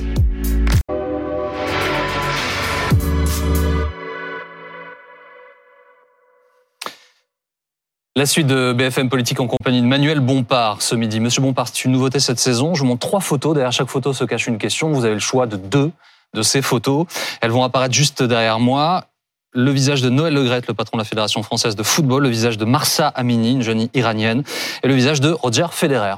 [8.16, 11.20] La suite de BFM Politique en compagnie de Manuel Bompard ce midi.
[11.20, 12.74] Monsieur Bompard, c'est une nouveauté cette saison.
[12.74, 13.54] Je vous montre trois photos.
[13.54, 14.92] Derrière chaque photo se cache une question.
[14.92, 15.92] Vous avez le choix de deux
[16.34, 17.06] de ces photos.
[17.42, 19.06] Elles vont apparaître juste derrière moi.
[19.54, 22.58] Le visage de Noël Legrette, le patron de la Fédération française de football, le visage
[22.58, 24.44] de Marsa Amini, une jeune iranienne,
[24.84, 26.16] et le visage de Roger Federer.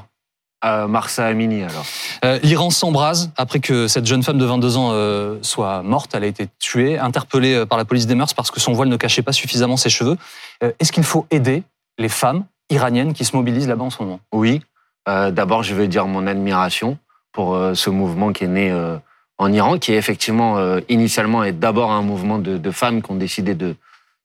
[0.62, 1.84] Marsa Amini alors.
[2.24, 6.14] Euh, L'Iran s'embrase après que cette jeune femme de 22 ans euh, soit morte.
[6.14, 8.88] Elle a été tuée, interpellée euh, par la police des mœurs parce que son voile
[8.88, 10.16] ne cachait pas suffisamment ses cheveux.
[10.78, 11.64] Est-ce qu'il faut aider
[11.98, 14.20] les femmes iraniennes qui se mobilisent là-bas en ce moment?
[14.32, 14.62] Oui.
[15.06, 16.98] D'abord, je veux dire mon admiration
[17.32, 18.72] pour ce mouvement qui est né
[19.38, 23.56] en Iran, qui est effectivement initialement est d'abord un mouvement de, femmes qui ont décidé
[23.56, 23.74] de,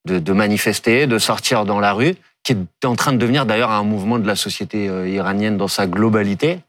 [0.05, 2.15] de manifester, de sortir dans la rue
[2.47, 5.67] qui est en train de devenir d'ailleurs un mouvement de la société euh, iranienne dans
[5.67, 6.59] sa globalité,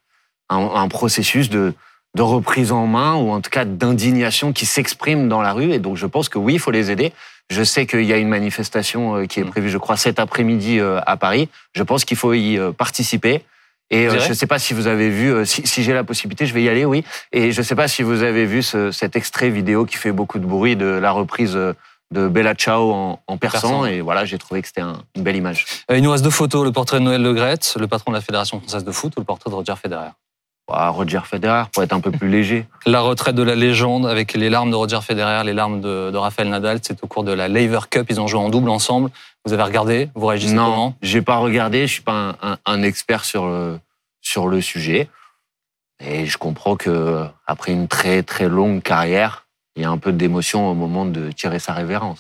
[0.49, 1.73] un, processus de,
[2.17, 5.71] de reprise en main ou en tout cas d'indignation qui s'exprime dans la rue.
[5.71, 7.13] Et donc je pense que oui, il faut les aider.
[7.49, 9.51] Je sais qu'il y a une manifestation euh, qui est mm.
[9.51, 11.49] prévue, je crois, cet après-midi euh, à Paris.
[11.75, 13.45] Je pense qu'il faut y participer.
[13.91, 16.53] Et je ne sais pas si vous avez vu, si, si j'ai la possibilité, je
[16.53, 17.05] vais y aller, oui.
[17.33, 20.13] Et je ne sais pas si vous avez vu ce, cet extrait vidéo qui fait
[20.13, 21.57] beaucoup de bruit de la reprise
[22.11, 25.67] de Bella Ciao en, en persan, et voilà, j'ai trouvé que c'était une belle image.
[25.91, 28.17] Euh, il nous reste deux photos, le portrait de Noël Le Gret, le patron de
[28.17, 30.11] la Fédération française de foot, ou le portrait de Roger Federer?
[30.71, 32.67] Ah, Roger Federer, pour être un peu plus léger.
[32.87, 36.17] La retraite de la légende avec les larmes de Roger Federer, les larmes de, de
[36.17, 39.11] Rafael Nadal, c'est au cours de la Lever Cup, ils ont joué en double ensemble.
[39.47, 40.11] Vous avez regardé?
[40.15, 40.95] Vous réagissez non, comment?
[41.01, 43.81] j'ai pas regardé, je suis pas un, un, expert sur le,
[44.21, 45.09] sur le sujet.
[46.01, 49.48] Et je comprends que après une très très longue carrière,
[49.79, 52.19] il y a un peu d'émotion au moment de tirer sa révérence.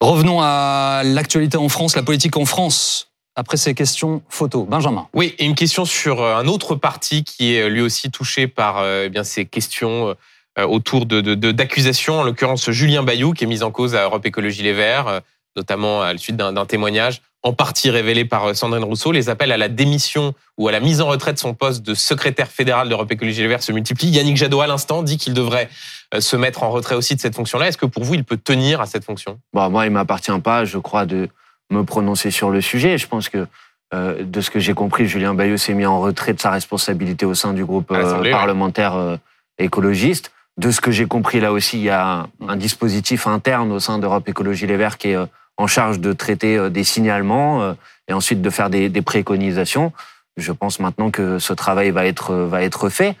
[0.00, 3.08] Revenons à l'actualité en France, la politique en France.
[3.36, 5.08] Après ces questions photos, Benjamin.
[5.12, 8.46] Oui, et une question sur euh, un autre parti qui est euh, lui aussi touché
[8.46, 10.14] par euh, eh bien ces questions
[10.56, 14.62] autour de d'accusations, en l'occurrence Julien Bayou, qui est mis en cause à Europe Écologie
[14.62, 15.20] Les Verts,
[15.56, 19.12] notamment à la suite d'un témoignage en partie révélé par euh, Sandrine Rousseau.
[19.12, 21.94] Les appels à la démission ou à la mise en retraite de son poste de
[21.94, 24.08] secrétaire fédéral d'Europe Écologie Les Verts se multiplient.
[24.08, 25.68] Yannick Jadot, à l'instant, dit qu'il devrait
[26.14, 27.68] euh, se mettre en retrait aussi de cette fonction-là.
[27.68, 29.38] Est-ce que pour vous, il peut tenir à cette fonction?
[29.52, 31.28] Bon, Moi, il m'appartient pas, je crois, de
[31.70, 32.96] me prononcer sur le sujet.
[32.96, 33.46] Je pense que
[33.92, 37.26] euh, de ce que j'ai compris, Julien Bayeux s'est mis en retrait de sa responsabilité
[37.26, 39.18] au sein du groupe parlementaire
[39.58, 40.32] écologiste.
[40.56, 43.98] De ce que j'ai compris, là aussi, il y a un, dispositif interne au sein
[43.98, 45.18] d'Europe Écologie Les Verts qui est
[45.56, 47.74] en charge de traiter euh, des signalements euh,
[48.08, 49.92] et ensuite de faire des, des préconisations.
[50.36, 53.16] Je pense maintenant que ce travail va être, euh, va être fait.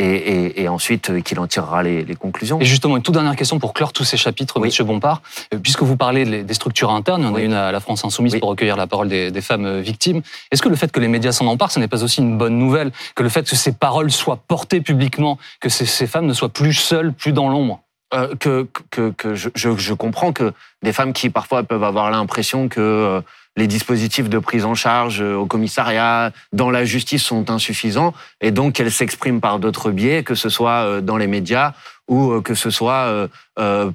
[0.00, 2.60] Et, et, et, ensuite qu'il en tirera les, les, conclusions.
[2.60, 5.22] Et justement, une toute dernière question pour clore tous ces chapitres, Monsieur Bompard.
[5.60, 8.36] Puisque vous parlez des structures internes, il y en a une à la France Insoumise
[8.38, 10.22] pour recueillir la parole des, des femmes victimes.
[10.52, 12.56] Est-ce que le fait que les médias s'en emparent, ce n'est pas aussi une bonne
[12.58, 12.92] nouvelle?
[13.16, 16.48] Que le fait que ces paroles soient portées publiquement, que ces, ces femmes ne soient
[16.48, 17.82] plus seules, plus dans l'ombre?
[18.14, 22.10] Euh, que, que, que je, je, je, comprends que des femmes qui parfois peuvent avoir
[22.10, 23.20] l'impression que euh,
[23.54, 28.50] les dispositifs de prise en charge euh, au commissariat, dans la justice sont insuffisants et
[28.50, 31.74] donc qu'elles s'expriment par d'autres biais, que ce soit dans les médias
[32.08, 33.28] ou que ce soit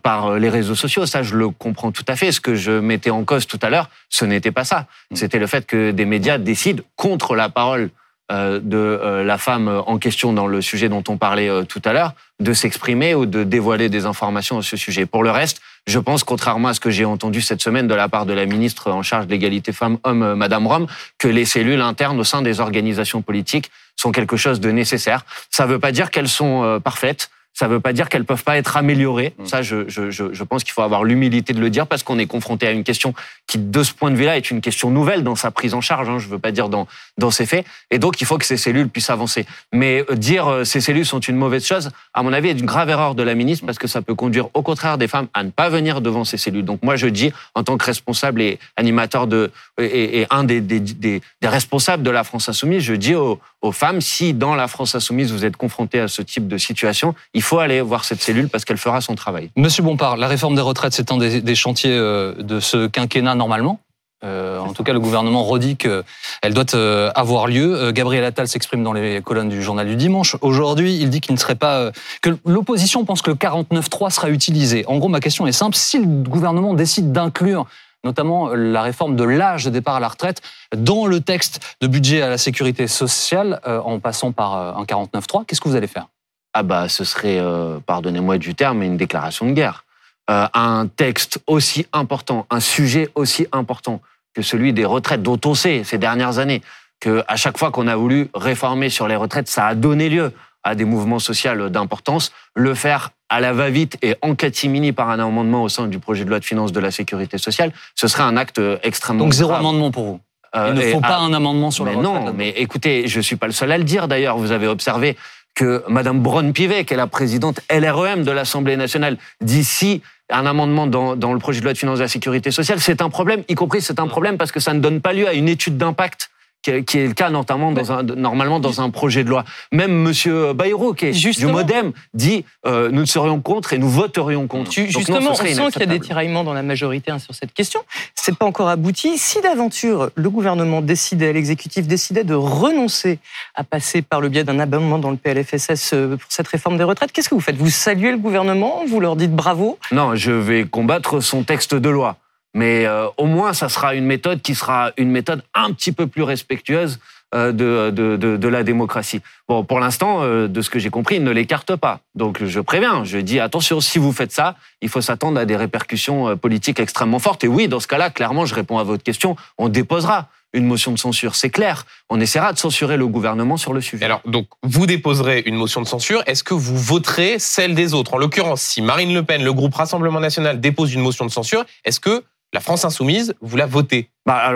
[0.04, 1.08] par les réseaux sociaux.
[1.08, 2.32] Ça, je le comprends tout à fait.
[2.32, 4.82] Ce que je mettais en cause tout à l'heure, ce n'était pas ça.
[5.10, 5.15] Mmh.
[5.15, 7.89] C'était le fait que des médias décident contre la parole
[8.31, 11.93] de euh, la femme en question dans le sujet dont on parlait euh, tout à
[11.93, 15.05] l'heure, de s'exprimer ou de dévoiler des informations à ce sujet.
[15.05, 18.07] Pour le reste, je pense, contrairement à ce que j'ai entendu cette semaine de la
[18.07, 22.19] part de la ministre en charge de l'égalité femmes-hommes, Madame Rome, que les cellules internes
[22.19, 25.25] au sein des organisations politiques sont quelque chose de nécessaire.
[25.49, 27.29] Ça ne veut pas dire qu'elles sont parfaites.
[27.53, 29.33] Ça ne veut pas dire qu'elles peuvent pas être améliorées.
[29.37, 29.45] Mm.
[29.45, 32.25] Ça, je, je, je pense qu'il faut avoir l'humilité de le dire parce qu'on est
[32.25, 33.13] confronté à une question
[33.47, 36.09] qui, de ce point de vue-là, est une question nouvelle dans sa prise en charge.
[36.09, 36.87] Hein, je ne veux pas dire dans,
[37.17, 37.65] dans ses faits.
[37.91, 39.45] Et donc, il faut que ces cellules puissent avancer.
[39.71, 42.65] Mais euh, dire euh, ces cellules sont une mauvaise chose, à mon avis, est une
[42.65, 45.43] grave erreur de la ministre parce que ça peut conduire au contraire des femmes à
[45.43, 46.65] ne pas venir devant ces cellules.
[46.65, 50.61] Donc, moi, je dis, en tant que responsable et animateur de et, et un des,
[50.61, 54.56] des, des, des, responsables de la France insoumise, je dis aux, aux femmes, si dans
[54.56, 58.04] la France insoumise vous êtes confrontés à ce type de situation, il faut aller voir
[58.04, 59.49] cette cellule parce qu'elle fera son travail.
[59.56, 63.80] Monsieur Bompard, la réforme des retraites, c'est un des, chantiers euh, de ce quinquennat normalement
[64.26, 67.91] euh, en tout cas, le gouvernement redit qu'elle doit euh, avoir lieu.
[67.91, 70.38] Gabriel Attal s'exprime dans les colonnes du journal du dimanche.
[70.39, 74.86] Aujourd'hui, il dit qu'il ne serait pas que l'opposition pense que le 49.3 sera utilisé.
[74.88, 77.65] En gros, ma question est simple si le gouvernement décide d'inclure
[78.03, 80.41] notamment la réforme de l'âge de départ à la retraite
[80.75, 85.61] dans le texte de budget à la sécurité sociale, en passant par un 49.3, qu'est-ce
[85.61, 86.07] que vous allez faire?
[86.53, 89.85] Ah bah ce serait, euh, pardonnez-moi du terme, une déclaration de guerre.
[90.29, 94.01] Euh, un texte aussi important, un sujet aussi important
[94.35, 96.61] que celui des retraites, dont on sait ces dernières années
[96.99, 100.31] que à chaque fois qu'on a voulu réformer sur les retraites, ça a donné lieu
[100.63, 102.31] à des mouvements sociaux d'importance.
[102.55, 106.24] Le faire à la va-vite et en catimini par un amendement au sein du projet
[106.24, 109.54] de loi de finances de la sécurité sociale, ce serait un acte extrêmement Donc zéro
[109.54, 110.19] amendement pour vous.
[110.56, 112.02] Euh, Il ne faut pas un amendement sur mais la.
[112.02, 114.38] Non, mais écoutez, je suis pas le seul à le dire d'ailleurs.
[114.38, 115.17] Vous avez observé
[115.56, 121.15] que Madame Braun-Pivet, qui est la présidente LREM de l'Assemblée nationale, d'ici un amendement dans,
[121.15, 123.56] dans, le projet de loi de finances de la sécurité sociale, c'est un problème, y
[123.56, 126.30] compris c'est un problème parce que ça ne donne pas lieu à une étude d'impact
[126.63, 129.43] qui est le cas notamment dans un, normalement dans un projet de loi.
[129.71, 134.47] Même Monsieur Bayrou, qui est du MoDem, dit euh, nous serions contre et nous voterions
[134.47, 134.71] contre.
[134.71, 137.82] Justement, on sent qu'il y a des tiraillements dans la majorité hein, sur cette question.
[138.15, 139.17] C'est pas encore abouti.
[139.17, 143.19] Si d'aventure le gouvernement décidait, l'exécutif décidait de renoncer
[143.56, 146.84] à passer par le biais d'un abonnement dans le PLFSS euh, pour cette réforme des
[146.84, 147.58] retraites, qu'est-ce que vous faites?
[147.58, 149.78] Vous saluez le gouvernement Vous leur dites bravo?
[149.91, 152.17] Non, je vais combattre son texte de loi.
[152.53, 156.07] Mais euh, au moins, ça sera une méthode qui sera une méthode un petit peu
[156.07, 156.99] plus respectueuse
[157.33, 159.21] euh, de, de, de, de, la démocratie.
[159.47, 162.01] Bon, pour l'instant, euh, de ce que j'ai compris, il ne l'écarte pas.
[162.13, 165.55] Donc je préviens, je dis attention, si vous faites ça, il faut s'attendre à des
[165.55, 167.43] répercussions politiques extrêmement fortes.
[167.43, 170.91] Et oui, dans ce cas-là, clairement, je réponds à votre question, on déposera une motion
[170.91, 171.85] de censure, c'est clair.
[172.09, 174.05] On essaiera de censurer le gouvernement sur le sujet.
[174.05, 176.23] Alors, donc, vous déposerez une motion de censure.
[176.27, 178.13] Est-ce que vous voterez celle des autres?
[178.13, 181.65] En l'occurrence, si Marine Le Pen, le groupe Rassemblement National, dépose une motion de censure,
[181.83, 184.09] est-ce que la France insoumise, vous la votez.
[184.25, 184.51] Bah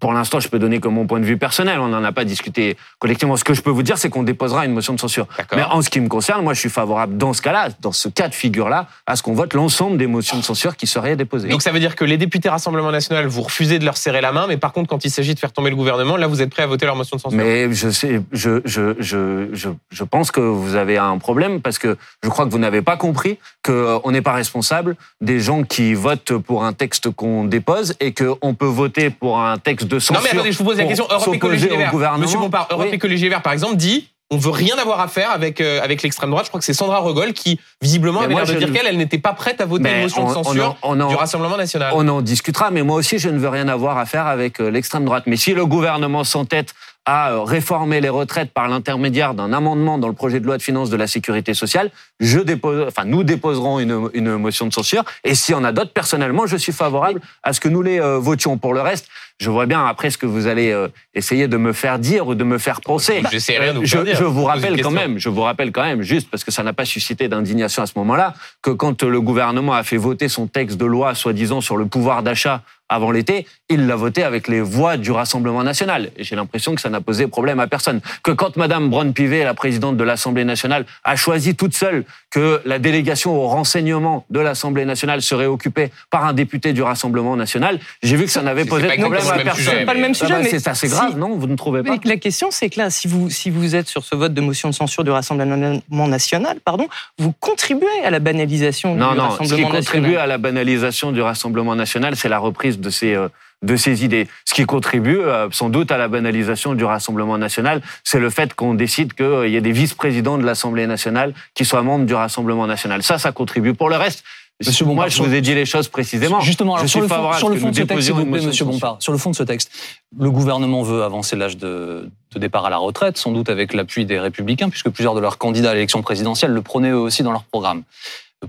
[0.00, 1.78] pour l'instant, je peux donner comme mon point de vue personnel.
[1.78, 3.36] On n'en a pas discuté collectivement.
[3.36, 5.26] Ce que je peux vous dire, c'est qu'on déposera une motion de censure.
[5.54, 8.08] Mais en ce qui me concerne, moi, je suis favorable dans ce cas-là, dans ce
[8.08, 11.48] cas de figure-là, à ce qu'on vote l'ensemble des motions de censure qui seraient déposées.
[11.48, 14.32] Donc ça veut dire que les députés Rassemblement National, vous refusez de leur serrer la
[14.32, 16.50] main, mais par contre, quand il s'agit de faire tomber le gouvernement, là, vous êtes
[16.50, 17.38] prêt à voter leur motion de censure.
[17.38, 21.78] Mais je sais, je, je, je, je, je pense que vous avez un problème parce
[21.78, 25.94] que je crois que vous n'avez pas compris qu'on n'est pas responsable des gens qui
[25.94, 30.14] votent pour un texte qu'on dépose et qu'on peut voter pour un texte de censure.
[30.14, 31.06] Non mais attendez, je vous pose la question.
[31.10, 32.18] Europe Écologie Les Verts.
[32.18, 35.30] Monsieur Bompard, Europe Écologie Les Verts, par exemple, dit on veut rien avoir à faire
[35.30, 36.44] avec euh, avec l'extrême droite.
[36.44, 39.18] Je crois que c'est Sandra Regol qui visiblement avait l'air de dire qu'elle elle n'était
[39.18, 41.92] pas prête à voter une motion de censure du Rassemblement national.
[41.96, 44.70] On en discutera, mais moi aussi je ne veux rien avoir à faire avec euh,
[44.70, 45.24] l'extrême droite.
[45.26, 46.74] Mais si le gouvernement s'entête
[47.06, 50.62] à euh, réformer les retraites par l'intermédiaire d'un amendement dans le projet de loi de
[50.62, 55.02] finances de la sécurité sociale, je dépose, enfin nous déposerons une, une motion de censure.
[55.24, 57.98] Et s'il y en a d'autres, personnellement, je suis favorable à ce que nous les
[57.98, 58.58] votions.
[58.58, 59.08] Pour le reste,
[59.40, 62.34] je vois bien après ce que vous allez euh, essayer de me faire dire ou
[62.34, 63.22] de me faire penser.
[63.30, 64.14] J'essaierai de vous je, dire.
[64.14, 66.74] Je vous rappelle quand même, je vous rappelle quand même, juste parce que ça n'a
[66.74, 70.76] pas suscité d'indignation à ce moment-là, que quand le gouvernement a fait voter son texte
[70.76, 74.96] de loi, soi-disant sur le pouvoir d'achat avant l'été, il l'a voté avec les voix
[74.96, 76.10] du Rassemblement national.
[76.16, 78.00] Et j'ai l'impression que ça n'a posé problème à personne.
[78.22, 82.78] Que quand Madame Braun-Pivet, la présidente de l'Assemblée nationale, a choisi toute seule que la
[82.78, 88.16] délégation au renseignement de l'Assemblée nationale serait occupée par un député du Rassemblement national, j'ai
[88.16, 89.74] vu que ça n'avait posé de problème à personne.
[89.78, 90.32] C'est pas le même sujet.
[90.34, 92.90] Ah bah, c'est assez grave, non Vous ne trouvez pas La question, c'est que là,
[92.90, 96.60] si vous, si vous êtes sur ce vote de motion de censure du Rassemblement national,
[96.64, 96.88] pardon,
[97.18, 99.72] vous contribuez à la banalisation non, du non, Rassemblement national.
[99.72, 103.14] Non, ce qui contribue à la banalisation du Rassemblement national, c'est la reprise de ces...
[103.14, 103.28] Euh,
[103.62, 104.28] de ces idées.
[104.44, 108.54] Ce qui contribue euh, sans doute à la banalisation du Rassemblement national, c'est le fait
[108.54, 112.66] qu'on décide qu'il y ait des vice-présidents de l'Assemblée nationale qui soient membres du Rassemblement
[112.66, 113.02] national.
[113.02, 113.74] Ça, ça contribue.
[113.74, 114.24] Pour le reste,
[114.64, 116.40] Monsieur moi, je vous ai dit les choses précisément.
[116.40, 118.66] Justement, je sur, le fond, sur le fond de ce texte, s'il vous plaît, Monsieur
[118.66, 119.70] Bompard, sur le fond de ce texte,
[120.18, 124.04] le gouvernement veut avancer l'âge de, de, départ à la retraite, sans doute avec l'appui
[124.04, 127.32] des Républicains, puisque plusieurs de leurs candidats à l'élection présidentielle le prenaient eux aussi dans
[127.32, 127.84] leur programme.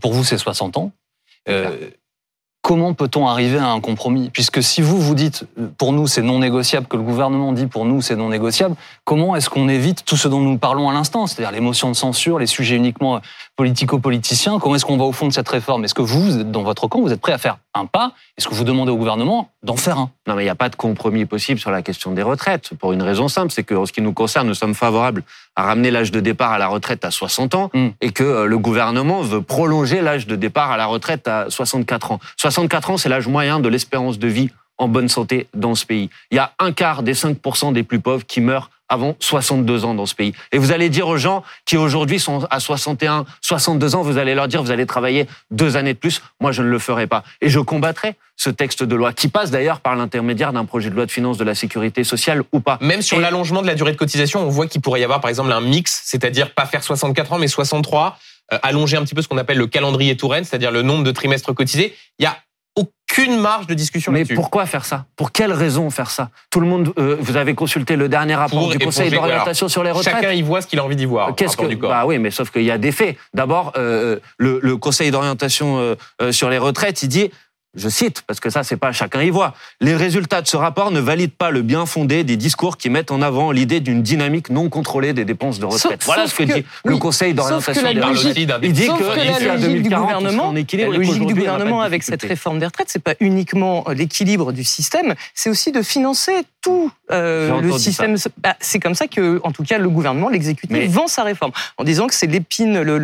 [0.01, 0.91] Pour vous, c'est 60 ans.
[1.47, 1.77] Euh,
[2.61, 4.29] comment peut-on arriver à un compromis?
[4.29, 5.45] Puisque si vous vous dites
[5.77, 9.35] pour nous c'est non négociable, que le gouvernement dit pour nous c'est non négociable, comment
[9.35, 12.39] est-ce qu'on évite tout ce dont nous parlons à l'instant, c'est-à-dire les motions de censure,
[12.39, 13.19] les sujets uniquement
[13.61, 15.83] politico-politiciens Comment est-ce qu'on va au fond de cette réforme?
[15.83, 18.13] Est-ce que vous, dans votre camp, vous êtes prêt à faire un pas?
[18.35, 20.09] Est-ce que vous demandez au gouvernement d'en faire un?
[20.25, 22.91] Non, mais il n'y a pas de compromis possible sur la question des retraites, pour
[22.91, 25.21] une raison simple, c'est que en ce qui nous concerne, nous sommes favorables
[25.55, 27.89] à ramener l'âge de départ à la retraite à 60 ans, hmm.
[28.01, 32.13] et que euh, le gouvernement veut prolonger l'âge de départ à la retraite à 64
[32.13, 32.19] ans.
[32.37, 36.09] 64 ans, c'est l'âge moyen de l'espérance de vie en bonne santé dans ce pays.
[36.31, 39.95] Il y a un quart des 5% des plus pauvres qui meurent avant 62 ans
[39.95, 40.33] dans ce pays.
[40.51, 44.35] Et vous allez dire aux gens qui aujourd'hui sont à 61, 62 ans, vous allez
[44.35, 46.21] leur dire vous allez travailler deux années de plus.
[46.41, 47.23] Moi, je ne le ferai pas.
[47.39, 50.95] Et je combattrai ce texte de loi qui passe d'ailleurs par l'intermédiaire d'un projet de
[50.95, 52.77] loi de finances de la sécurité sociale ou pas.
[52.81, 55.29] Même sur l'allongement de la durée de cotisation, on voit qu'il pourrait y avoir par
[55.29, 58.17] exemple un mix, c'est-à-dire pas faire 64 ans mais 63,
[58.51, 61.11] euh, allonger un petit peu ce qu'on appelle le calendrier Touraine, c'est-à-dire le nombre de
[61.11, 61.95] trimestres cotisés.
[62.19, 62.37] Il y a
[62.75, 65.05] aucune marge de discussion Mais pourquoi faire ça?
[65.15, 66.29] Pour quelle raison faire ça?
[66.49, 69.91] Tout le monde, euh, vous avez consulté le dernier rapport du Conseil d'orientation sur les
[69.91, 70.15] retraites.
[70.15, 71.35] Chacun y voit ce qu'il a envie d'y voir.
[71.35, 73.17] Qu'est-ce que Bah oui, mais sauf qu'il y a des faits.
[73.33, 77.31] D'abord, euh, le, le, Conseil d'orientation euh, sur les retraites, il dit
[77.73, 79.53] je cite, parce que ça, c'est pas chacun y voit.
[79.79, 83.11] Les résultats de ce rapport ne valident pas le bien fondé des discours qui mettent
[83.11, 86.03] en avant l'idée d'une dynamique non contrôlée des dépenses de retraite.
[86.03, 88.37] voilà ce que, dit le Conseil d'orientation des retraites.
[88.63, 92.65] Il dit que, la logique du gouvernement, la logique du gouvernement avec cette réforme des
[92.65, 98.15] retraites, c'est pas uniquement l'équilibre du système, c'est aussi de financer tout euh, le système.
[98.37, 101.83] Bah, c'est comme ça que, en tout cas, le gouvernement, l'exécutif, vend sa réforme en
[101.83, 102.97] disant que c'est l'épine, le,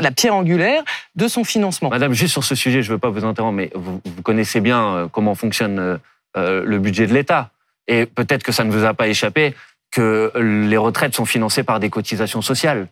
[0.00, 0.82] la pierre angulaire
[1.14, 1.90] de son financement.
[1.90, 5.34] Madame, juste sur ce sujet, je veux pas vous mais vous, connaissez bien euh, comment
[5.34, 5.96] fonctionne euh,
[6.36, 7.50] euh, le budget de l'État.
[7.88, 9.54] Et peut-être que ça ne vous a pas échappé
[9.92, 12.88] que les retraites sont financées par des cotisations sociales.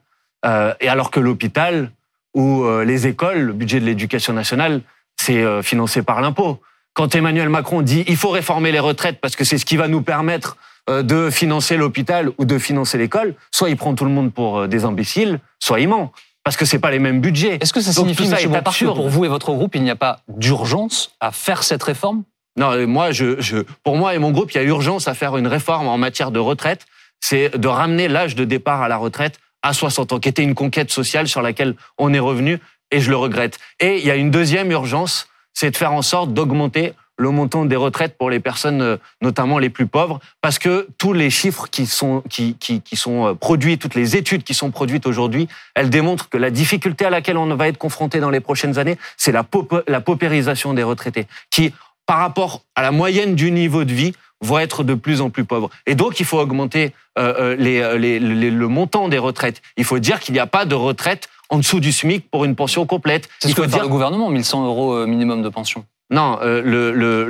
[0.81, 1.91] et alors que l'hôpital
[2.35, 4.81] ou les écoles, le budget de l'éducation nationale,
[5.17, 6.63] c'est financé par l'impôt.
[6.95, 9.89] Quand Emmanuel Macron dit il faut réformer les retraites parce que c'est ce qui va
[9.89, 10.57] nous permettre
[10.89, 14.85] de financer l'hôpital ou de financer l'école, soit il prend tout le monde pour des
[14.85, 16.13] imbéciles, soit il ment
[16.45, 17.59] parce que c'est pas les mêmes budgets.
[17.61, 18.51] Est-ce que ça signifie, M.
[18.51, 21.83] Bompard, que pour vous et votre groupe, il n'y a pas d'urgence à faire cette
[21.83, 22.23] réforme?
[22.57, 25.15] Non, euh, moi, je, je, pour moi et mon groupe, il y a urgence à
[25.15, 26.87] faire une réforme en matière de retraite.
[27.21, 30.55] C'est de ramener l'âge de départ à la retraite à 60 ans, qui était une
[30.55, 33.59] conquête sociale sur laquelle on est revenu, et je le regrette.
[33.81, 37.65] Et il y a une deuxième urgence, c'est de faire en sorte d'augmenter le montant
[37.65, 41.69] des retraites pour les personnes, euh, notamment les plus pauvres, parce que tous les chiffres
[41.71, 45.49] qui sont, qui, qui, qui sont euh, produits, toutes les études qui sont produites aujourd'hui,
[45.75, 48.99] elles démontrent que la difficulté à laquelle on va être confronté dans les prochaines années,
[49.17, 49.47] c'est la,
[49.87, 51.73] la paupérisation des retraités, qui,
[52.07, 55.45] par rapport à la moyenne du niveau de vie, vont être de plus en plus
[55.45, 55.71] pauvres.
[55.87, 58.19] Et donc, il faut augmenter euh, les, les,
[58.51, 59.63] le montant des retraites.
[59.77, 62.57] Il faut dire qu'il n'y a pas de retraite en dessous du SMIC pour une
[62.57, 63.29] pension complète.
[63.39, 63.83] C'est ce que dire...
[63.83, 65.87] le gouvernement, 1100 euros minimum de pension.
[66.15, 67.27] Non, euh, le, le,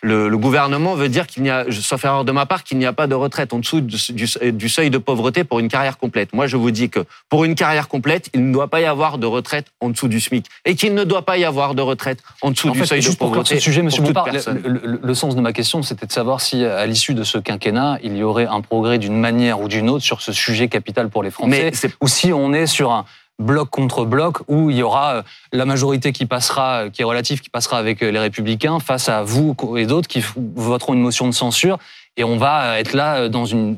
[0.00, 2.86] le, le, gouvernement veut dire qu'il n'y a, sauf erreur de ma part, qu'il n'y
[2.86, 3.96] a pas de retraite en dessous du,
[4.52, 6.32] du, seuil de pauvreté pour une carrière complète.
[6.32, 9.18] Moi, je vous dis que pour une carrière complète, il ne doit pas y avoir
[9.18, 12.20] de retraite en dessous du SMIC et qu'il ne doit pas y avoir de retraite
[12.40, 13.56] en dessous du seuil de pauvreté.
[13.56, 14.28] ce sujet, Monsieur Bompard,
[14.64, 18.16] le, sens de ma question, c'était de savoir si, à l'issue de ce quinquennat, il
[18.16, 21.30] y aurait un progrès d'une manière ou d'une autre sur ce sujet capital pour les
[21.30, 23.04] Français, ou si on est sur un
[23.38, 27.40] bloc contre bloc où il y aura euh, la majorité qui passera, qui est relative,
[27.40, 31.26] qui passera avec euh, les républicains face à vous et d'autres qui voteront une motion
[31.26, 31.78] de censure.
[32.16, 33.76] Et on va être là dans une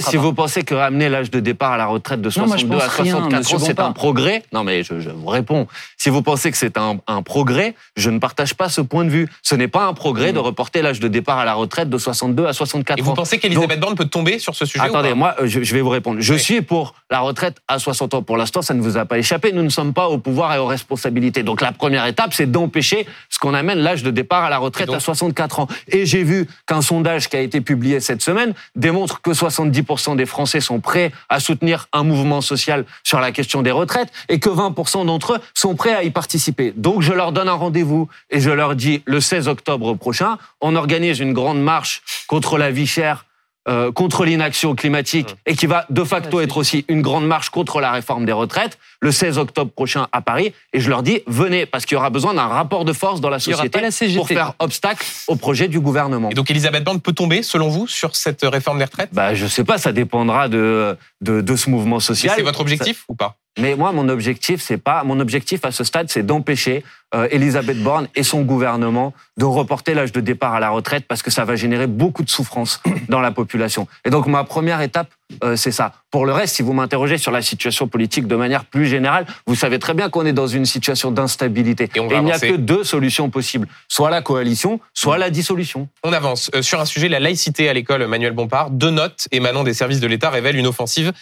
[0.00, 3.54] Si vous pensez que ramener l'âge de départ à la retraite de 62 à 64
[3.54, 5.66] ans, c'est un progrès, non mais je, vous réponds.
[5.96, 9.10] Si vous pensez que c'est un, un, progrès, je ne partage pas ce point de
[9.10, 9.28] vue.
[9.42, 12.46] Ce n'est pas un progrès de reporter l'âge de départ à la retraite de 62
[12.46, 13.02] à 64 ans.
[13.02, 15.88] Et vous pensez qu'Elisabeth Borne peut tomber sur ce sujet Attendez, moi, je, vais vous
[15.88, 16.20] répondre.
[16.20, 18.22] Je suis pour la retraite à 60 ans.
[18.22, 19.52] Pour l'instant, ça ne vous a pas échappé.
[19.52, 21.42] Nous ne sommes pas au pouvoir et aux responsabilités.
[21.42, 24.90] Donc la première étape, c'est d'empêcher ce qu'on amène l'âge de départ à la retraite
[24.90, 25.68] à 64 ans.
[25.88, 28.54] Et j'ai vu qu'un sondage qui a été publié cette semaine
[28.92, 33.62] démontre que 70% des Français sont prêts à soutenir un mouvement social sur la question
[33.62, 36.74] des retraites et que 20% d'entre eux sont prêts à y participer.
[36.76, 40.76] Donc je leur donne un rendez-vous et je leur dis le 16 octobre prochain, on
[40.76, 43.24] organise une grande marche contre la vie chère
[43.68, 45.36] euh, contre l'inaction climatique mmh.
[45.46, 48.76] et qui va de facto être aussi une grande marche contre la réforme des retraites
[49.02, 50.54] le 16 octobre prochain à Paris.
[50.72, 53.28] Et je leur dis, venez, parce qu'il y aura besoin d'un rapport de force dans
[53.28, 53.80] la société
[54.16, 56.30] pour faire obstacle au projet du gouvernement.
[56.30, 59.10] Et donc Elisabeth Borne peut tomber, selon vous, sur cette réforme des retraites?
[59.12, 62.34] Bah, Je sais pas, ça dépendra de, de, de ce mouvement social.
[62.36, 63.36] C'est votre objectif ou pas?
[63.58, 66.82] Mais moi, mon objectif, c'est pas mon objectif à ce stade, c'est d'empêcher
[67.14, 71.22] euh, Elisabeth Borne et son gouvernement de reporter l'âge de départ à la retraite parce
[71.22, 73.86] que ça va générer beaucoup de souffrance dans la population.
[74.06, 75.10] Et donc ma première étape,
[75.44, 75.92] euh, c'est ça.
[76.10, 79.54] Pour le reste, si vous m'interrogez sur la situation politique de manière plus générale, vous
[79.54, 81.84] savez très bien qu'on est dans une situation d'instabilité.
[81.84, 85.88] Et, il n'y a que deux solutions possibles soit la coalition, soit la dissolution.
[86.02, 88.06] On avance euh, sur un sujet, la laïcité à l'école.
[88.06, 91.12] Manuel Bompard, deux notes émanant des services de l'État révèlent une offensive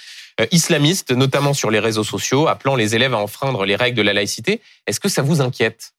[0.40, 4.02] euh, islamiste, notamment sur les réseaux sociaux, appelant les élèves à enfreindre les règles de
[4.02, 4.60] la laïcité.
[4.86, 5.92] Est-ce que ça vous inquiète?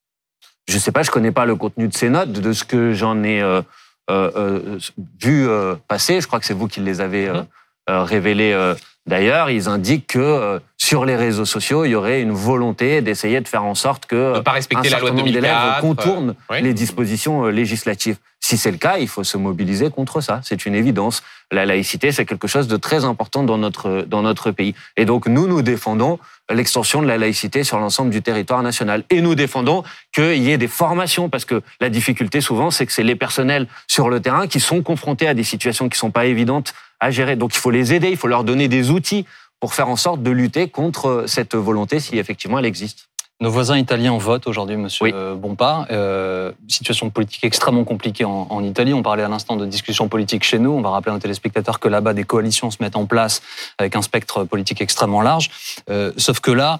[0.67, 2.31] Je ne sais pas, je connais pas le contenu de ces notes.
[2.31, 3.61] De ce que j'en ai euh,
[4.09, 4.79] euh,
[5.21, 5.47] vu
[5.87, 7.45] passer, je crois que c'est vous qui les avez mmh.
[7.87, 8.75] Révélées
[9.07, 13.41] D'ailleurs, ils indiquent que euh, sur les réseaux sociaux, il y aurait une volonté d'essayer
[13.41, 17.45] de faire en sorte que pas respecter un la loi de d'élèves contournent les dispositions
[17.45, 18.17] euh, législatives.
[18.43, 20.41] Si c'est le cas, il faut se mobiliser contre ça.
[20.43, 21.21] C'est une évidence.
[21.51, 24.73] La laïcité, c'est quelque chose de très important dans notre dans notre pays.
[24.97, 26.19] Et donc nous, nous défendons
[26.49, 29.03] l'extension de la laïcité sur l'ensemble du territoire national.
[29.11, 32.91] Et nous défendons qu'il y ait des formations, parce que la difficulté souvent, c'est que
[32.91, 36.25] c'est les personnels sur le terrain qui sont confrontés à des situations qui sont pas
[36.25, 37.35] évidentes à gérer.
[37.35, 39.25] Donc il faut les aider, il faut leur donner des outils
[39.59, 43.10] pour faire en sorte de lutter contre cette volonté si effectivement elle existe.
[43.41, 45.13] Nos voisins italiens votent aujourd'hui, Monsieur oui.
[45.35, 45.87] Bompard.
[45.91, 48.93] Euh, situation politique extrêmement compliquée en, Italie.
[48.93, 50.71] On parlait à l'instant de discussion politique chez nous.
[50.71, 53.41] On va rappeler à nos téléspectateurs que là-bas, des coalitions se mettent en place
[53.79, 55.49] avec un spectre politique extrêmement large.
[55.89, 56.79] Euh, sauf que là,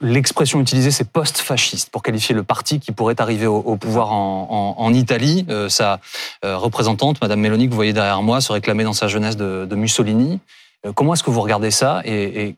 [0.00, 5.44] L'expression utilisée, c'est post-fasciste pour qualifier le parti qui pourrait arriver au, pouvoir en, Italie.
[5.50, 6.00] Euh, sa
[6.44, 9.74] euh, représentante, Madame Meloni, que vous voyez derrière moi, se réclamait dans sa jeunesse de,
[9.74, 10.40] Mussolini.
[10.86, 12.56] Euh, comment est-ce que vous regardez ça et,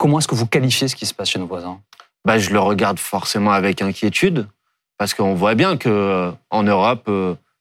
[0.00, 1.78] comment est-ce que vous qualifiez ce qui se passe chez nos voisins?
[2.24, 4.48] Bah, Je le regarde forcément avec inquiétude
[4.96, 7.10] parce qu'on voit bien que en Europe,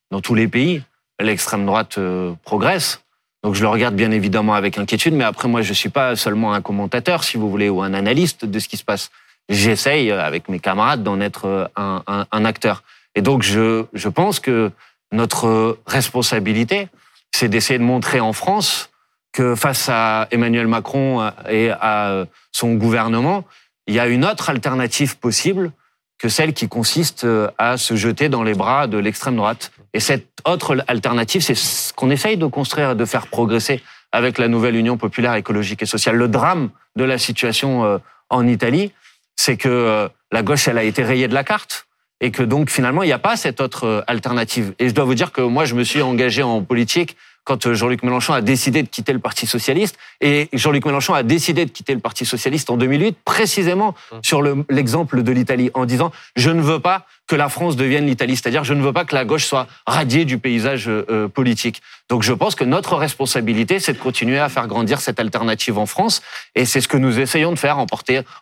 [0.10, 0.82] dans tous les pays,
[1.20, 2.00] l'extrême droite
[2.44, 3.02] progresse.
[3.44, 6.54] Donc je le regarde bien évidemment avec inquiétude, mais après moi je suis pas seulement
[6.54, 9.12] un commentateur, si vous voulez, ou un analyste de ce qui se passe.
[9.48, 12.84] J'essaye avec mes camarades d'en être euh, un, un, un, acteur.
[13.16, 14.72] Et donc je, je pense que
[15.12, 16.88] notre responsabilité,
[17.32, 18.89] c'est d'essayer de montrer en France
[19.32, 23.46] que face à Emmanuel Macron et à son gouvernement,
[23.88, 25.72] il y a une autre alternative possible
[26.18, 27.26] que celle qui consiste
[27.58, 29.72] à se jeter dans les bras de l'extrême droite.
[29.94, 34.38] Et cette autre alternative, c'est ce qu'on essaye de construire et de faire progresser avec
[34.38, 36.16] la nouvelle Union populaire écologique et sociale.
[36.16, 37.98] Le drame de la situation euh,
[38.30, 38.92] en Italie,
[39.36, 41.88] c'est que euh, la gauche, elle a été rayée de la carte
[42.22, 44.74] et que donc finalement, il n'y a pas cette autre euh, alternative.
[44.80, 47.16] Et je dois vous dire que moi, je me suis engagé en politique
[47.50, 49.98] quand euh, Jean-Luc Mélenchon a décidé de quitter le Parti socialiste.
[50.22, 54.16] Et Jean-Luc Mélenchon a décidé de quitter le Parti socialiste en 2008, précisément mmh.
[54.22, 58.36] sur l'exemple de l'Italie, en disant je ne veux pas que la France devienne l'Italie,
[58.36, 61.82] c'est-à-dire je ne veux pas que la gauche soit radiée du paysage euh, euh, politique.
[62.10, 65.86] Donc je pense que notre responsabilité, c'est de continuer à faire grandir cette alternative en
[65.86, 66.24] France,
[66.56, 67.86] et c'est ce que nous essayons de faire en,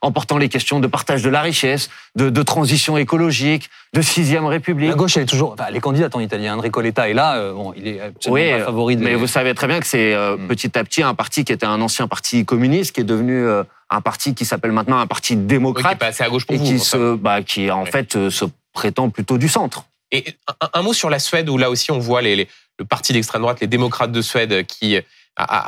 [0.01, 4.45] en portant les questions de partage de la richesse, de, de transition écologique, de sixième
[4.45, 4.89] République.
[4.89, 7.73] La gauche, elle est toujours, enfin, les candidats en Italie, Enrico Letta est là, bon,
[7.75, 10.47] il est absolument oui, favori mais vous savez très bien que c'est euh, hmm.
[10.47, 13.63] petit à petit un parti qui était un ancien parti communiste, qui est devenu euh,
[13.89, 15.97] un parti qui s'appelle maintenant un parti démocrate.
[15.97, 18.29] qui est passé à gauche pour et vous, qui, se, bah, qui en fait euh,
[18.29, 19.85] se prétend plutôt du centre.
[20.11, 20.25] Et
[20.73, 22.47] un, mot sur la Suède, où là aussi on voit les,
[22.79, 25.03] le parti d'extrême droite, les démocrates de Suède, qui a,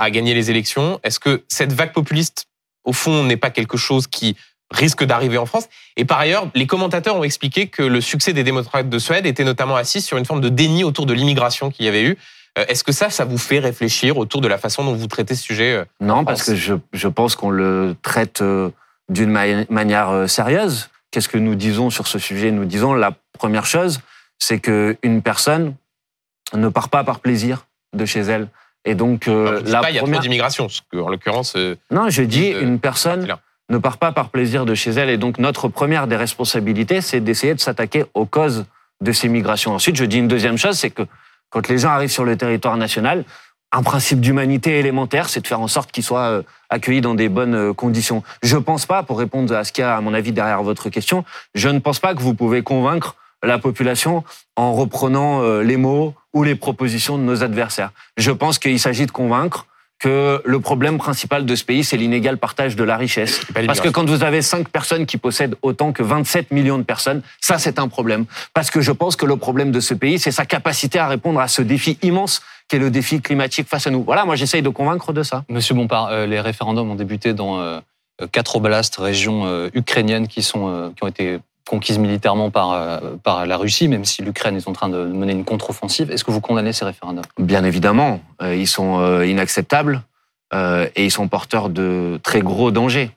[0.04, 1.00] a gagné les élections.
[1.04, 2.46] Est-ce que cette vague populiste,
[2.86, 4.38] au fond, n'est pas quelque chose qui
[4.72, 5.68] risque d'arriver en France?
[5.98, 9.44] Et par ailleurs, les commentateurs ont expliqué que le succès des démocrates de Suède était
[9.44, 12.18] notamment assis sur une forme de déni autour de l'immigration qu'il y avait eu.
[12.60, 15.36] Euh, est-ce que ça, ça vous fait réfléchir autour de la façon dont vous traitez
[15.36, 18.70] ce sujet euh, Non, parce que je, je pense qu'on le traite euh,
[19.10, 20.90] d'une manière sérieuse.
[21.12, 22.52] Qu'est-ce que nous disons sur ce sujet?
[22.52, 24.02] Nous disons la première chose,
[24.38, 25.74] c'est qu'une personne
[26.54, 28.48] ne part pas par plaisir de chez elle.
[28.86, 31.56] Et donc, euh, la pas, il y a trop d'immigration, en l'occurrence.
[31.92, 33.28] non, je dis une personne
[33.70, 35.10] ne part pas par plaisir de chez elle.
[35.10, 38.66] Et donc, notre première des responsabilités, c'est d'essayer de s'attaquer aux causes
[39.02, 39.74] de ces migrations.
[39.74, 41.04] Ensuite, je dis une deuxième chose, c'est que
[41.50, 43.26] quand les gens arrivent sur le territoire national,
[43.72, 47.30] un principe d'humanité élémentaire, c'est de faire en sorte qu'ils soient euh, accueillis dans des
[47.30, 48.24] bonnes euh, conditions.
[48.42, 50.90] Je pense pas, pour répondre à ce qu'il y a, à mon avis, derrière votre
[50.90, 51.24] question,
[51.54, 54.24] je ne pense pas que vous pouvez convaincre la population
[54.56, 57.92] en reprenant euh, les mots ou les propositions de nos adversaires.
[58.18, 59.68] Je pense qu'il s'agit de convaincre
[60.00, 63.42] que le problème principal de ce pays, c'est l'inégal partage de la richesse.
[63.68, 67.22] Parce que quand vous avez cinq personnes qui possèdent autant que 27 millions de personnes,
[67.42, 68.26] ça c'est un problème.
[68.54, 71.40] Parce que je pense que le problème de ce pays, c'est sa capacité à répondre
[71.42, 74.04] à ce défi immense qu'est le défi climatique face à nous.
[74.04, 75.44] Voilà, moi j'essaye de convaincre de ça.
[75.50, 77.80] Monsieur Bompard, euh, les référendums ont débuté dans euh,
[78.32, 83.46] quatre oblasts, régions euh, ukrainiennes qui, sont, qui ont été conquise militairement par, euh, par
[83.46, 86.12] la Russie, même si l'Ukraine est en train de mener une contre-offensive.
[86.12, 87.26] Est-ce que vous condamnez ces référendums?
[87.38, 90.02] Bien évidemment, euh, ils sont euh, inacceptables.
[90.52, 93.12] et ils sont porteurs de très gros dangers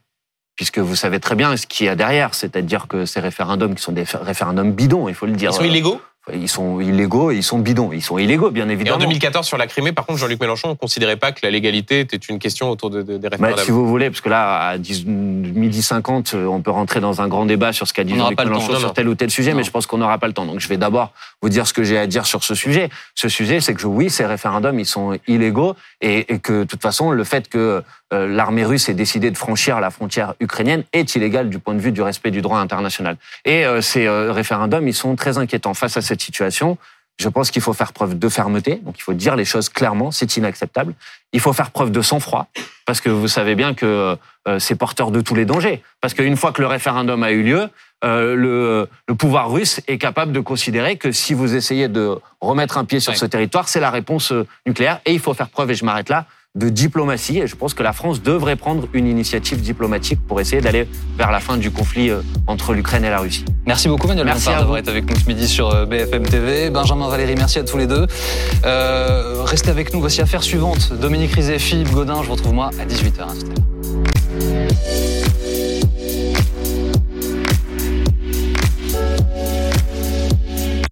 [0.54, 3.82] puisque vous savez très bien ce qu'il y a derrière, c'est-à-dire que ces référendums qui
[3.82, 5.50] sont des référendums bidons, il faut le dire.
[5.50, 5.98] Ils sont illégaux?
[6.32, 7.90] Ils sont illégaux et ils sont bidons.
[7.92, 9.00] Ils sont illégaux, bien évidemment.
[9.00, 11.50] Et en 2014, sur la Crimée, par contre, Jean-Luc Mélenchon ne considérait pas que la
[11.50, 13.56] légalité était une question autour de, des référendums.
[13.56, 17.20] Bah, si vous voulez, parce que là, à 10, midi 50, on peut rentrer dans
[17.20, 19.64] un grand débat sur ce qu'a dit Jean-Luc Mélenchon sur tel ou tel sujet, mais
[19.64, 20.46] je pense qu'on n'aura pas le temps.
[20.46, 21.12] Donc je vais d'abord
[21.42, 22.88] vous dire ce que j'ai à dire sur ce sujet.
[23.16, 26.82] Ce sujet, c'est que oui, ces référendums, ils sont illégaux et, et que, de toute
[26.82, 27.80] façon, le fait que euh,
[28.12, 31.92] l'armée russe ait décidé de franchir la frontière ukrainienne est illégal du point de vue
[31.92, 33.16] du respect du droit international.
[33.44, 36.78] Et euh, ces euh, référendums, ils sont très inquiétants face à cette situation.
[37.18, 40.10] Je pense qu'il faut faire preuve de fermeté, donc il faut dire les choses clairement,
[40.10, 40.94] c'est inacceptable.
[41.32, 42.48] Il faut faire preuve de sang-froid,
[42.86, 44.16] parce que vous savez bien que
[44.58, 45.82] c'est porteur de tous les dangers.
[46.00, 47.68] Parce qu'une fois que le référendum a eu lieu,
[48.02, 52.86] le, le, pouvoir russe est capable de considérer que si vous essayez de remettre un
[52.86, 54.32] pied sur ce territoire, c'est la réponse
[54.66, 55.00] nucléaire.
[55.04, 56.24] Et il faut faire preuve, et je m'arrête là,
[56.54, 60.60] de diplomatie et je pense que la France devrait prendre une initiative diplomatique pour essayer
[60.60, 60.86] d'aller
[61.16, 63.46] vers la fin du conflit euh, entre l'Ukraine et la Russie.
[63.66, 66.68] Merci beaucoup Manuel merci d'avoir été avec nous ce midi sur euh, BFM TV.
[66.68, 68.06] Benjamin Valérie, merci à tous les deux.
[68.66, 70.92] Euh, restez avec nous, voici affaire suivante.
[70.92, 73.28] Dominique Rizet, Philippe Godin, je vous retrouve moi à 18h.